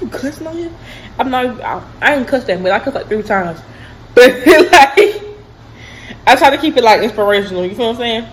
you 0.00 0.08
cussing 0.08 0.46
on 0.46 0.56
him? 0.56 0.74
I'm 1.18 1.30
not. 1.30 1.60
I, 1.60 1.82
I 2.00 2.14
ain't 2.16 2.28
cussed 2.28 2.46
that, 2.46 2.62
but 2.62 2.72
I 2.72 2.78
cussed 2.80 2.94
like 2.94 3.06
three 3.06 3.22
times. 3.22 3.60
But 4.14 4.46
like. 4.46 5.26
I 6.26 6.34
try 6.34 6.50
to 6.50 6.58
keep 6.58 6.76
it 6.76 6.82
like 6.82 7.02
inspirational. 7.02 7.64
You 7.64 7.74
feel 7.74 7.92
what 7.92 8.00
I'm 8.00 8.30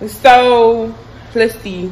saying? 0.00 0.10
So 0.10 0.94
let's 1.34 1.58
see. 1.60 1.90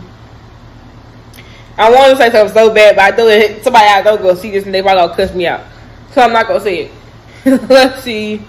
I 1.79 1.91
want 1.91 2.11
to 2.11 2.17
say 2.19 2.31
something 2.31 2.53
so 2.53 2.73
bad, 2.75 2.97
but 2.97 3.15
I 3.15 3.17
know 3.17 3.27
that 3.27 3.65
somebody 3.65 3.87
I 3.87 4.03
know 4.03 4.19
go 4.19 4.35
see 4.35 4.51
this 4.51 4.67
and 4.67 4.75
they 4.75 4.83
probably 4.83 5.07
gonna 5.07 5.17
cuss 5.17 5.35
me 5.35 5.47
out. 5.47 5.65
So 6.13 6.21
I'm 6.21 6.33
not 6.33 6.47
gonna 6.47 6.61
say 6.61 6.85
it. 6.85 6.93
let's 7.71 8.03
see. 8.03 8.43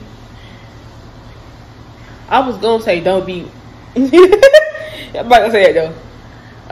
I 2.27 2.45
was 2.45 2.57
gonna 2.57 2.83
say 2.83 2.99
don't 2.99 3.25
be. 3.25 3.49
I'm 3.95 5.29
not 5.29 5.39
gonna 5.39 5.51
say 5.51 5.69
it 5.69 5.73
though. 5.73 5.95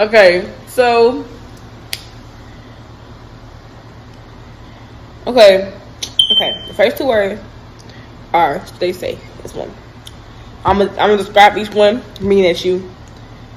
Okay, 0.05 0.51
so. 0.67 1.25
Okay, 5.27 5.71
okay. 6.31 6.65
The 6.67 6.73
first 6.73 6.97
two 6.97 7.05
words 7.05 7.39
are 8.33 8.65
stay 8.65 8.91
safe. 8.91 9.19
That's 9.37 9.53
one. 9.53 9.71
I'm 10.65 10.79
gonna 10.79 10.89
I'm 10.91 11.09
gonna 11.09 11.17
describe 11.17 11.57
each 11.57 11.69
one, 11.69 12.01
meaning 12.19 12.45
that 12.45 12.65
you, 12.65 12.89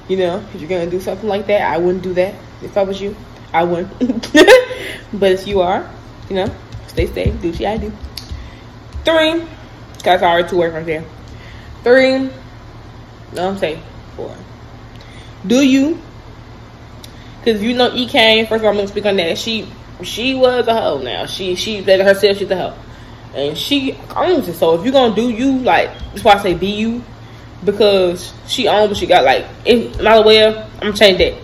you 0.06 0.18
know, 0.18 0.44
if 0.52 0.60
you're 0.60 0.68
gonna 0.68 0.90
do 0.90 1.00
something 1.00 1.28
like 1.28 1.46
that, 1.46 1.62
I 1.62 1.78
wouldn't 1.78 2.02
do 2.02 2.12
that. 2.14 2.34
If 2.62 2.76
I 2.76 2.82
was 2.82 3.00
you, 3.00 3.16
I 3.52 3.64
wouldn't. 3.64 3.90
but 5.12 5.32
if 5.32 5.46
you 5.46 5.62
are, 5.62 5.90
you 6.28 6.36
know, 6.36 6.54
stay 6.88 7.06
safe, 7.06 7.40
do 7.40 7.50
what 7.50 7.58
gotta 7.58 7.78
do. 7.78 7.92
Three, 9.04 9.46
that's 10.02 10.22
already 10.22 10.48
two 10.48 10.58
words 10.58 10.74
right 10.74 10.84
there. 10.84 11.04
Three, 11.82 12.30
no, 13.34 13.48
I'm 13.48 13.58
saying 13.58 13.82
four. 14.16 14.36
Do 15.46 15.62
you? 15.62 15.98
Because 17.38 17.62
you 17.62 17.74
know 17.74 17.90
E 17.94 18.06
came. 18.06 18.46
First 18.46 18.60
of 18.60 18.64
all, 18.64 18.70
I'm 18.70 18.76
gonna 18.76 18.88
speak 18.88 19.06
on 19.06 19.16
that. 19.16 19.38
She 19.38 19.66
she 20.02 20.34
was 20.34 20.66
a 20.66 20.74
hoe. 20.74 20.98
Now 20.98 21.26
she 21.26 21.54
she 21.54 21.82
let 21.82 22.00
herself 22.00 22.38
she's 22.38 22.50
a 22.50 22.56
hoe 22.56 22.78
and 23.34 23.58
she 23.58 23.96
owns 24.14 24.48
it. 24.48 24.54
So 24.54 24.74
if 24.74 24.84
you're 24.84 24.92
gonna 24.92 25.14
do 25.14 25.30
you, 25.30 25.58
like 25.58 25.90
that's 26.10 26.24
why 26.24 26.34
I 26.34 26.42
say 26.42 26.54
be 26.54 26.68
you, 26.68 27.04
because 27.64 28.32
she 28.46 28.68
owns 28.68 28.90
what 28.90 28.96
she 28.96 29.06
got. 29.06 29.24
Like, 29.24 29.46
in 29.64 30.02
my 30.02 30.20
way, 30.20 30.46
I'm 30.46 30.68
gonna 30.80 30.92
change 30.92 31.18
that. 31.18 31.34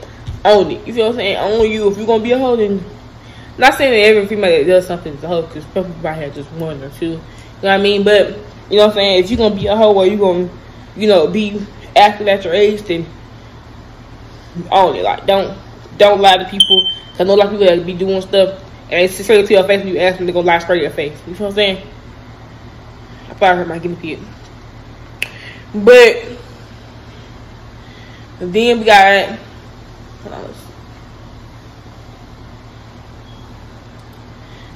Own 0.45 0.71
it. 0.71 0.87
You 0.87 0.95
feel 0.95 1.07
what 1.07 1.13
I'm 1.13 1.17
saying? 1.17 1.37
Own 1.37 1.71
you. 1.71 1.91
If 1.91 1.99
you're 1.99 2.07
gonna 2.07 2.23
be 2.23 2.33
a 2.33 2.39
hoe, 2.39 2.57
then 2.57 2.83
not 3.59 3.75
saying 3.75 3.93
that 3.93 4.09
every 4.09 4.27
female 4.27 4.51
that 4.51 4.67
does 4.67 4.87
something 4.87 5.13
is 5.15 5.25
a 5.25 5.29
hoe, 5.29 5.43
because 5.43 5.65
people 5.67 5.89
might 6.03 6.15
have 6.15 6.35
just 6.35 6.51
one 6.53 6.83
or 6.83 6.91
two. 6.91 7.07
You 7.07 7.17
know 7.17 7.21
what 7.63 7.73
I 7.73 7.79
mean? 7.79 8.05
But 8.05 8.39
you 8.71 8.77
know 8.77 8.87
what 8.87 8.91
I'm 8.91 8.95
saying? 8.95 9.25
If 9.25 9.31
you're 9.31 9.39
gonna 9.39 9.57
be 9.57 9.67
a 9.67 9.77
hoe, 9.77 9.95
or 9.95 10.07
you 10.07 10.17
gonna, 10.17 10.49
you 10.97 11.09
know, 11.09 11.27
be 11.27 11.61
active 11.97 12.29
at 12.29 12.45
your 12.45 12.55
age, 12.55 12.83
then 12.83 13.07
own 14.71 14.97
it. 14.97 15.03
Like, 15.03 15.27
don't 15.27 15.59
don't 15.99 16.21
lie 16.21 16.37
to 16.39 16.49
people. 16.49 16.89
Cause 17.13 17.21
I 17.21 17.25
know 17.25 17.35
a 17.35 17.37
lot 17.37 17.47
of 17.47 17.53
people 17.53 17.67
that 17.67 17.85
be 17.85 17.95
doing 17.95 18.21
stuff 18.23 18.63
and 18.91 19.03
it's 19.03 19.23
straight 19.23 19.47
to 19.47 19.53
your 19.53 19.65
face 19.65 19.81
and 19.81 19.91
you 19.91 19.99
ask 19.99 20.19
them 20.19 20.27
to 20.27 20.33
go 20.33 20.41
lie 20.41 20.59
straight 20.59 20.79
to 20.79 20.83
your 20.83 20.91
face. 20.91 21.17
You 21.27 21.35
know 21.35 21.39
what 21.41 21.49
I'm 21.49 21.55
saying? 21.55 21.87
I 23.29 23.47
I 23.47 23.55
heard 23.55 23.69
my 23.69 23.79
guinea 23.79 23.97
pig. 23.97 24.21
But 25.75 26.27
then 28.41 28.79
we 28.81 28.85
got 28.85 29.39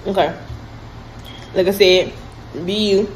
Okay. 0.07 0.39
Like 1.55 1.67
I 1.67 1.71
said, 1.71 2.13
be 2.67 2.91
you. 2.91 3.15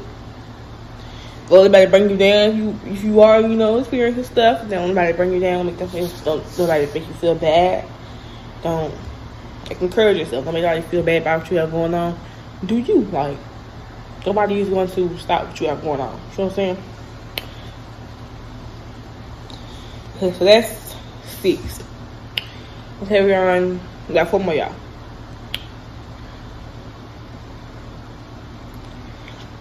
Don't 1.49 1.65
anybody 1.65 1.85
bring 1.85 2.09
you 2.09 2.17
down 2.17 2.49
if 2.49 2.55
you 2.55 2.79
if 2.91 3.03
you 3.03 3.21
are, 3.21 3.41
you 3.41 3.55
know, 3.55 3.77
experiencing 3.77 4.23
stuff. 4.23 4.67
Don't 4.69 4.89
nobody 4.89 5.13
bring 5.13 5.31
you 5.31 5.39
down, 5.39 5.65
make 5.67 5.77
them 5.77 5.87
feel 5.89 6.07
don't 6.23 6.57
nobody 6.57 6.85
make 6.87 7.07
you 7.07 7.13
feel 7.15 7.35
bad. 7.35 7.85
Don't 8.63 8.93
like, 9.67 9.81
encourage 9.81 10.17
yourself. 10.17 10.43
Oh 10.43 10.45
don't 10.45 10.53
make 10.55 10.63
anybody 10.63 10.89
feel 10.89 11.03
bad 11.03 11.21
about 11.21 11.41
what 11.41 11.51
you 11.51 11.57
have 11.57 11.71
going 11.71 11.93
on. 11.93 12.19
Do 12.65 12.77
you 12.77 13.01
like? 13.05 13.37
Nobody 14.25 14.59
is 14.59 14.69
going 14.69 14.89
to 14.91 15.17
stop 15.17 15.47
what 15.47 15.59
you 15.61 15.67
have 15.67 15.81
going 15.81 16.01
on. 16.01 16.13
You 16.13 16.37
know 16.37 16.43
what 16.43 16.49
I'm 16.49 16.55
saying? 16.55 16.83
Okay, 20.17 20.37
so 20.37 20.43
that's 20.43 20.95
six. 21.23 21.83
Okay, 23.03 23.23
we're 23.23 23.49
on. 23.49 23.79
We 24.07 24.13
got 24.13 24.29
four 24.29 24.39
more, 24.41 24.53
y'all. 24.53 24.75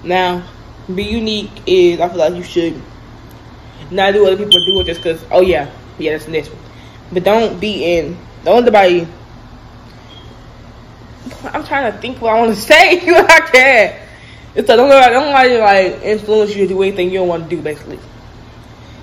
Now, 0.03 0.45
be 0.93 1.05
unique 1.05 1.51
is 1.67 2.01
I 2.01 2.09
feel 2.09 2.19
like 2.19 2.35
you 2.35 2.43
should 2.43 2.81
not 3.91 4.15
do 4.15 4.23
what 4.23 4.33
other 4.33 4.45
people 4.45 4.65
do 4.65 4.83
just 4.85 5.01
because. 5.01 5.25
Oh 5.31 5.43
yeah, 5.43 5.71
yeah, 5.99 6.13
that's 6.13 6.25
the 6.25 6.33
next 6.33 6.49
one. 6.49 6.63
But 7.13 7.25
don't 7.25 7.61
be 7.61 7.97
in. 7.97 8.17
Don't 8.49 8.65
nobody 8.65 9.07
I'm 11.45 11.65
trying 11.65 11.93
to 11.93 11.99
think 11.99 12.19
what 12.19 12.35
I 12.35 12.41
want 12.41 12.55
to 12.55 12.61
say 12.61 13.05
what 13.11 13.31
I 13.31 13.41
can't. 13.51 14.09
It's 14.55 14.71
a 14.71 14.77
don't 14.77 14.89
let 14.89 15.13
let 15.13 15.61
like 15.61 16.03
influence 16.03 16.57
you 16.57 16.63
to 16.63 16.69
do 16.69 16.83
anything 16.83 17.11
you 17.11 17.19
don't 17.19 17.29
want 17.29 17.45
to 17.45 17.57
do. 17.57 17.61
Basically, 17.61 17.99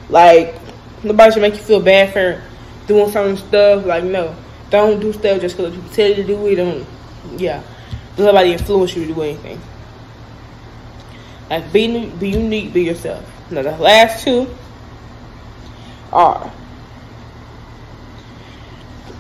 like 0.10 0.56
nobody 1.04 1.32
should 1.32 1.44
make 1.44 1.54
you 1.54 1.62
feel 1.62 1.80
bad 1.80 2.12
for 2.12 2.42
doing 2.88 3.12
certain 3.12 3.38
stuff. 3.38 3.86
Like 3.86 4.04
no, 4.04 4.36
don't 4.72 5.00
do 5.00 5.14
stuff 5.14 5.40
just 5.42 5.56
because 5.56 5.76
people 5.76 5.90
tell 5.92 6.10
you 6.10 6.16
to 6.16 6.24
do 6.24 6.48
it. 6.48 6.56
Don't 6.56 6.88
yeah, 7.38 7.62
don't 8.16 8.26
nobody 8.26 8.54
influence 8.54 8.96
you 8.96 9.06
to 9.06 9.14
do 9.14 9.22
anything. 9.22 9.62
Like 11.52 11.72
be 11.72 12.08
be 12.08 12.32
unique, 12.32 12.74
be 12.74 12.82
yourself. 12.82 13.24
Now 13.52 13.62
the 13.62 13.78
last 13.78 14.24
two 14.24 14.50
are 16.12 16.52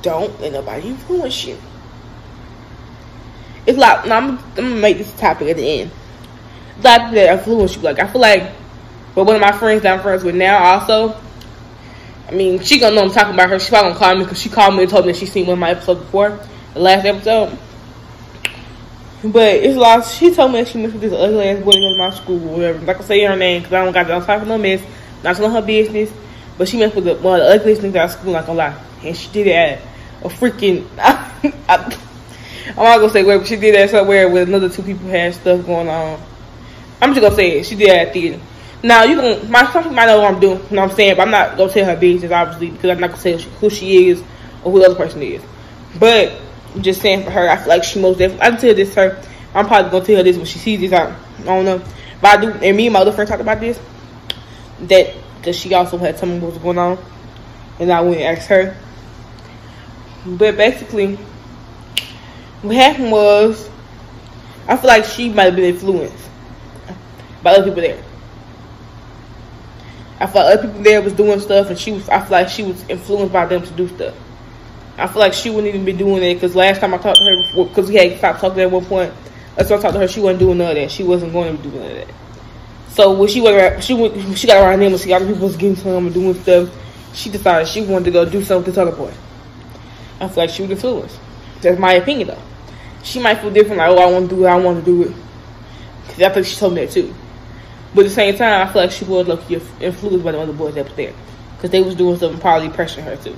don't 0.05 0.39
let 0.39 0.53
nobody 0.53 0.87
influence 0.87 1.45
you 1.45 1.57
it's 3.65 3.77
like 3.77 4.05
I'm, 4.05 4.11
I'm, 4.11 4.53
gonna 4.55 4.75
make 4.75 4.97
this 4.97 5.11
topic 5.13 5.49
at 5.49 5.57
the 5.57 5.81
end. 5.81 5.91
That 6.81 7.13
that 7.13 7.39
influence 7.39 7.75
you. 7.75 7.81
Like 7.81 7.99
I 7.99 8.07
feel 8.07 8.21
like, 8.21 8.51
but 9.15 9.25
one 9.25 9.35
of 9.35 9.41
my 9.41 9.51
friends 9.51 9.81
that 9.83 9.93
I'm 9.93 10.01
friends 10.01 10.23
with 10.23 10.35
now 10.35 10.63
also. 10.63 11.19
I 12.27 12.31
mean, 12.31 12.59
she 12.59 12.79
gonna 12.79 12.95
know 12.95 13.03
I'm 13.03 13.11
talking 13.11 13.33
about 13.33 13.49
her. 13.49 13.59
She 13.59 13.69
probably 13.69 13.93
gonna 13.93 13.99
call 13.99 14.15
me 14.15 14.23
because 14.23 14.41
she 14.41 14.49
called 14.49 14.75
me 14.75 14.81
and 14.81 14.89
told 14.89 15.05
me 15.05 15.11
that 15.11 15.19
she 15.19 15.25
seen 15.25 15.45
one 15.45 15.53
of 15.53 15.59
my 15.59 15.71
episodes 15.71 16.01
before, 16.01 16.39
the 16.73 16.79
last 16.79 17.05
episode. 17.05 17.57
But 19.23 19.55
it's 19.55 19.77
like 19.77 20.03
she 20.05 20.33
told 20.33 20.51
me 20.51 20.61
that 20.61 20.67
she 20.67 20.79
messed 20.79 20.93
with 20.93 21.01
this 21.01 21.13
ugly 21.13 21.49
ass 21.49 21.63
boy 21.63 21.71
in 21.71 21.97
my 21.97 22.09
school 22.11 22.49
or 22.49 22.53
whatever. 22.57 22.79
Like 22.79 22.99
I 22.99 23.03
say 23.03 23.23
her 23.23 23.35
name 23.35 23.61
because 23.61 23.73
I 23.73 23.83
don't 23.83 23.93
got 23.93 24.11
I'm 24.11 24.25
talking 24.25 24.47
no 24.47 24.57
mess, 24.57 24.81
not 25.23 25.35
telling 25.35 25.51
her 25.51 25.61
business. 25.61 26.11
But 26.57 26.67
she 26.67 26.77
messed 26.77 26.95
with 26.95 27.05
the, 27.05 27.15
one 27.15 27.41
of 27.41 27.47
the 27.47 27.53
ugliest 27.53 27.81
niggas 27.81 27.95
at 27.95 28.11
school, 28.11 28.33
not 28.33 28.45
gonna 28.45 28.57
lie, 28.57 28.81
and 29.03 29.15
she 29.15 29.31
did 29.31 29.47
it 29.47 29.51
at 29.51 29.81
a 30.25 30.29
freaking. 30.29 30.87
I, 30.97 31.31
I, 31.69 31.97
I'm 32.69 32.75
not 32.75 32.97
gonna 32.97 33.09
say 33.11 33.23
where, 33.23 33.37
but 33.37 33.47
she 33.47 33.55
did 33.55 33.75
that 33.75 33.91
somewhere 33.91 34.27
with 34.27 34.49
another 34.49 34.69
two 34.69 34.81
people 34.81 35.07
had 35.07 35.33
stuff 35.35 35.65
going 35.65 35.87
on. 35.87 36.19
I'm 37.01 37.13
just 37.13 37.21
gonna 37.21 37.35
say 37.35 37.59
it. 37.59 37.65
She 37.65 37.75
did 37.75 37.89
that 37.89 38.07
at 38.07 38.13
theater. 38.13 38.41
Now 38.83 39.03
you 39.03 39.19
can 39.19 39.49
my 39.49 39.71
some 39.71 39.83
people 39.83 39.95
might 39.95 40.07
know 40.07 40.21
what 40.21 40.33
I'm 40.33 40.39
doing, 40.39 40.59
you 40.69 40.75
know 40.75 40.81
what 40.81 40.91
I'm 40.91 40.95
saying, 40.95 41.15
but 41.15 41.23
I'm 41.23 41.31
not 41.31 41.57
gonna 41.57 41.71
tell 41.71 41.85
her 41.85 41.95
business 41.95 42.31
obviously 42.31 42.71
because 42.71 42.89
I'm 42.89 42.99
not 42.99 43.11
gonna 43.11 43.21
tell 43.21 43.37
who 43.39 43.69
she 43.69 44.09
is 44.09 44.21
or 44.63 44.71
who 44.71 44.79
the 44.79 44.85
other 44.87 44.95
person 44.95 45.21
is. 45.21 45.41
But 45.99 46.33
just 46.81 47.01
saying 47.01 47.23
for 47.23 47.31
her, 47.31 47.49
I 47.49 47.57
feel 47.57 47.67
like 47.67 47.83
she 47.83 48.01
most 48.01 48.17
definitely 48.17 48.45
I 48.45 48.49
can 48.51 48.59
tell 48.59 48.75
this 48.75 48.93
to 48.95 49.09
her. 49.09 49.23
I'm 49.53 49.67
probably 49.67 49.91
gonna 49.91 50.05
tell 50.05 50.17
her 50.17 50.23
this 50.23 50.37
when 50.37 50.45
she 50.45 50.59
sees 50.59 50.79
this 50.79 50.91
out. 50.91 51.13
I 51.39 51.43
don't 51.43 51.65
know. 51.65 51.83
But 52.21 52.39
I 52.39 52.41
do 52.41 52.51
and 52.51 52.75
me 52.75 52.87
and 52.87 52.93
my 52.93 52.99
other 52.99 53.11
friend 53.11 53.27
talked 53.27 53.41
about 53.41 53.59
this. 53.59 53.79
That 54.81 55.13
because 55.37 55.57
she 55.57 55.73
also 55.73 55.97
had 55.97 56.17
something 56.17 56.41
was 56.41 56.57
going 56.57 56.77
on. 56.77 56.97
And 57.79 57.91
I 57.91 58.01
went 58.01 58.21
and 58.21 58.37
asked 58.37 58.49
her. 58.49 58.75
But 60.25 60.57
basically 60.57 61.17
what 62.61 62.75
happened 62.75 63.11
was 63.11 63.69
I 64.67 64.75
feel 64.77 64.87
like 64.87 65.05
she 65.05 65.29
might 65.29 65.43
have 65.43 65.55
been 65.55 65.75
influenced 65.75 66.29
by 67.43 67.51
other 67.51 67.63
people 67.63 67.81
there. 67.81 68.03
I 70.19 70.27
feel 70.27 70.43
like 70.43 70.57
other 70.57 70.67
people 70.67 70.81
there 70.81 71.01
was 71.01 71.13
doing 71.13 71.39
stuff, 71.39 71.69
and 71.69 71.77
she 71.77 71.91
was. 71.91 72.09
I 72.09 72.21
feel 72.21 72.31
like 72.31 72.49
she 72.49 72.63
was 72.63 72.83
influenced 72.89 73.33
by 73.33 73.45
them 73.45 73.61
to 73.63 73.71
do 73.73 73.87
stuff. 73.87 74.15
I 74.97 75.07
feel 75.07 75.19
like 75.19 75.33
she 75.33 75.49
wouldn't 75.49 75.67
even 75.67 75.85
be 75.85 75.93
doing 75.93 76.23
it 76.23 76.35
because 76.35 76.55
last 76.55 76.79
time 76.79 76.93
I 76.93 76.97
talked 76.97 77.19
to 77.19 77.23
her, 77.23 77.65
because 77.65 77.89
we 77.89 77.95
had 77.95 78.17
stopped 78.17 78.39
talking 78.39 78.61
at 78.61 78.71
one 78.71 78.85
point. 78.85 79.13
That's 79.55 79.69
when 79.69 79.79
I 79.79 79.81
talked 79.81 79.93
to 79.93 79.99
her. 79.99 80.07
She 80.07 80.21
wasn't 80.21 80.39
doing 80.39 80.57
none 80.57 80.71
of 80.71 80.75
that. 80.75 80.89
She 80.89 81.03
wasn't 81.03 81.33
going 81.33 81.57
to 81.57 81.63
do 81.63 81.69
none 81.69 81.91
of 81.91 81.97
that. 81.97 82.15
So 82.89 83.13
when 83.13 83.27
she 83.27 83.41
went, 83.41 83.83
she 83.83 83.93
went, 83.93 84.37
she 84.37 84.47
got 84.47 84.63
around 84.63 84.79
them 84.79 84.93
and 84.93 84.99
see 84.99 85.13
other 85.13 85.25
people 85.27 85.47
was 85.47 85.57
getting 85.57 85.75
some 85.75 86.05
and 86.05 86.13
doing 86.13 86.33
stuff. 86.33 86.69
She 87.13 87.29
decided 87.29 87.67
she 87.67 87.81
wanted 87.81 88.05
to 88.05 88.11
go 88.11 88.25
do 88.27 88.43
something 88.43 88.71
this 88.71 88.77
other 88.77 88.95
boy. 88.95 89.13
I 90.19 90.27
feel 90.27 90.43
like 90.43 90.49
she 90.49 90.61
was 90.61 90.71
influenced. 90.71 91.19
That's 91.61 91.79
my 91.79 91.93
opinion, 91.93 92.29
though. 92.29 92.41
She 93.03 93.19
might 93.19 93.39
feel 93.39 93.51
different, 93.51 93.77
like, 93.77 93.89
oh, 93.89 93.97
I 93.97 94.11
want 94.11 94.29
to 94.29 94.35
do 94.35 94.45
it, 94.45 94.49
I 94.49 94.55
want 94.57 94.83
to 94.83 94.85
do 94.85 95.03
it. 95.03 95.15
Because 96.07 96.21
I 96.21 96.29
think 96.29 96.45
she 96.45 96.55
told 96.55 96.73
me 96.73 96.85
that 96.85 96.93
too. 96.93 97.13
But 97.93 98.01
at 98.05 98.09
the 98.09 98.13
same 98.13 98.35
time, 98.35 98.67
I 98.67 98.71
feel 98.71 98.81
like 98.81 98.91
she 98.91 99.05
was 99.05 99.27
like 99.27 99.49
influenced 99.81 100.23
by 100.23 100.31
the 100.33 100.39
other 100.39 100.53
boys 100.53 100.75
that 100.75 100.85
was 100.85 100.95
there. 100.95 101.13
Because 101.55 101.69
they 101.71 101.81
was 101.81 101.95
doing 101.95 102.17
something 102.17 102.39
probably 102.39 102.69
pressuring 102.69 103.03
her 103.03 103.15
too. 103.15 103.35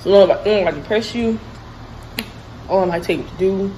So 0.00 0.10
don't 0.10 0.28
like, 0.28 0.44
don't 0.44 0.64
like 0.64 0.74
to 0.74 0.80
press 0.82 1.14
you. 1.14 1.38
All 2.68 2.82
I 2.82 2.86
might 2.86 3.02
take 3.02 3.28
to 3.28 3.36
do, 3.36 3.72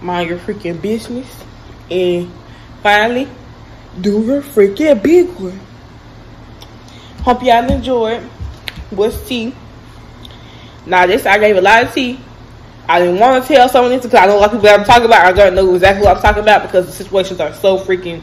mind 0.00 0.28
your 0.28 0.38
freaking 0.38 0.80
business. 0.80 1.44
And 1.90 2.32
finally, 2.82 3.28
do 4.00 4.24
her 4.26 4.40
freaking 4.40 5.02
big 5.02 5.28
one. 5.34 5.60
Hope 7.22 7.42
y'all 7.42 7.70
enjoyed. 7.70 8.22
What's 8.90 9.28
tea? 9.28 9.54
Now 10.90 11.06
this 11.06 11.24
I 11.24 11.38
gave 11.38 11.56
a 11.56 11.60
lot 11.60 11.84
of 11.84 11.94
tea. 11.94 12.18
I 12.88 12.98
didn't 12.98 13.20
want 13.20 13.46
to 13.46 13.54
tell 13.54 13.68
someone 13.68 13.92
this 13.92 14.02
because 14.02 14.18
I 14.18 14.26
know 14.26 14.38
a 14.38 14.40
lot 14.40 14.46
of 14.46 14.50
people 14.50 14.64
that 14.64 14.80
I'm 14.80 14.84
talking 14.84 15.04
about 15.04 15.24
I 15.24 15.30
don't 15.30 15.54
know 15.54 15.72
exactly 15.72 16.04
what 16.04 16.16
I'm 16.16 16.22
talking 16.22 16.42
about 16.42 16.62
because 16.62 16.86
the 16.86 16.92
situations 16.92 17.38
are 17.38 17.54
so 17.54 17.78
freaking 17.78 18.20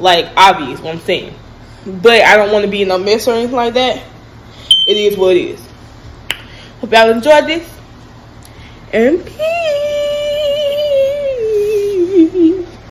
like 0.00 0.26
obvious. 0.36 0.80
What 0.80 0.96
I'm 0.96 1.00
saying, 1.00 1.32
but 1.86 2.20
I 2.22 2.36
don't 2.36 2.50
want 2.50 2.64
to 2.64 2.70
be 2.70 2.82
in 2.82 2.90
a 2.90 2.98
mess 2.98 3.28
or 3.28 3.34
anything 3.34 3.54
like 3.54 3.74
that. 3.74 4.02
It 4.88 4.96
is 4.96 5.16
what 5.16 5.36
it 5.36 5.50
is. 5.50 5.68
Hope 6.80 6.90
y'all 6.90 7.10
enjoyed 7.10 7.46
this 7.46 7.78
and 8.92 9.24
peace. 9.24 9.36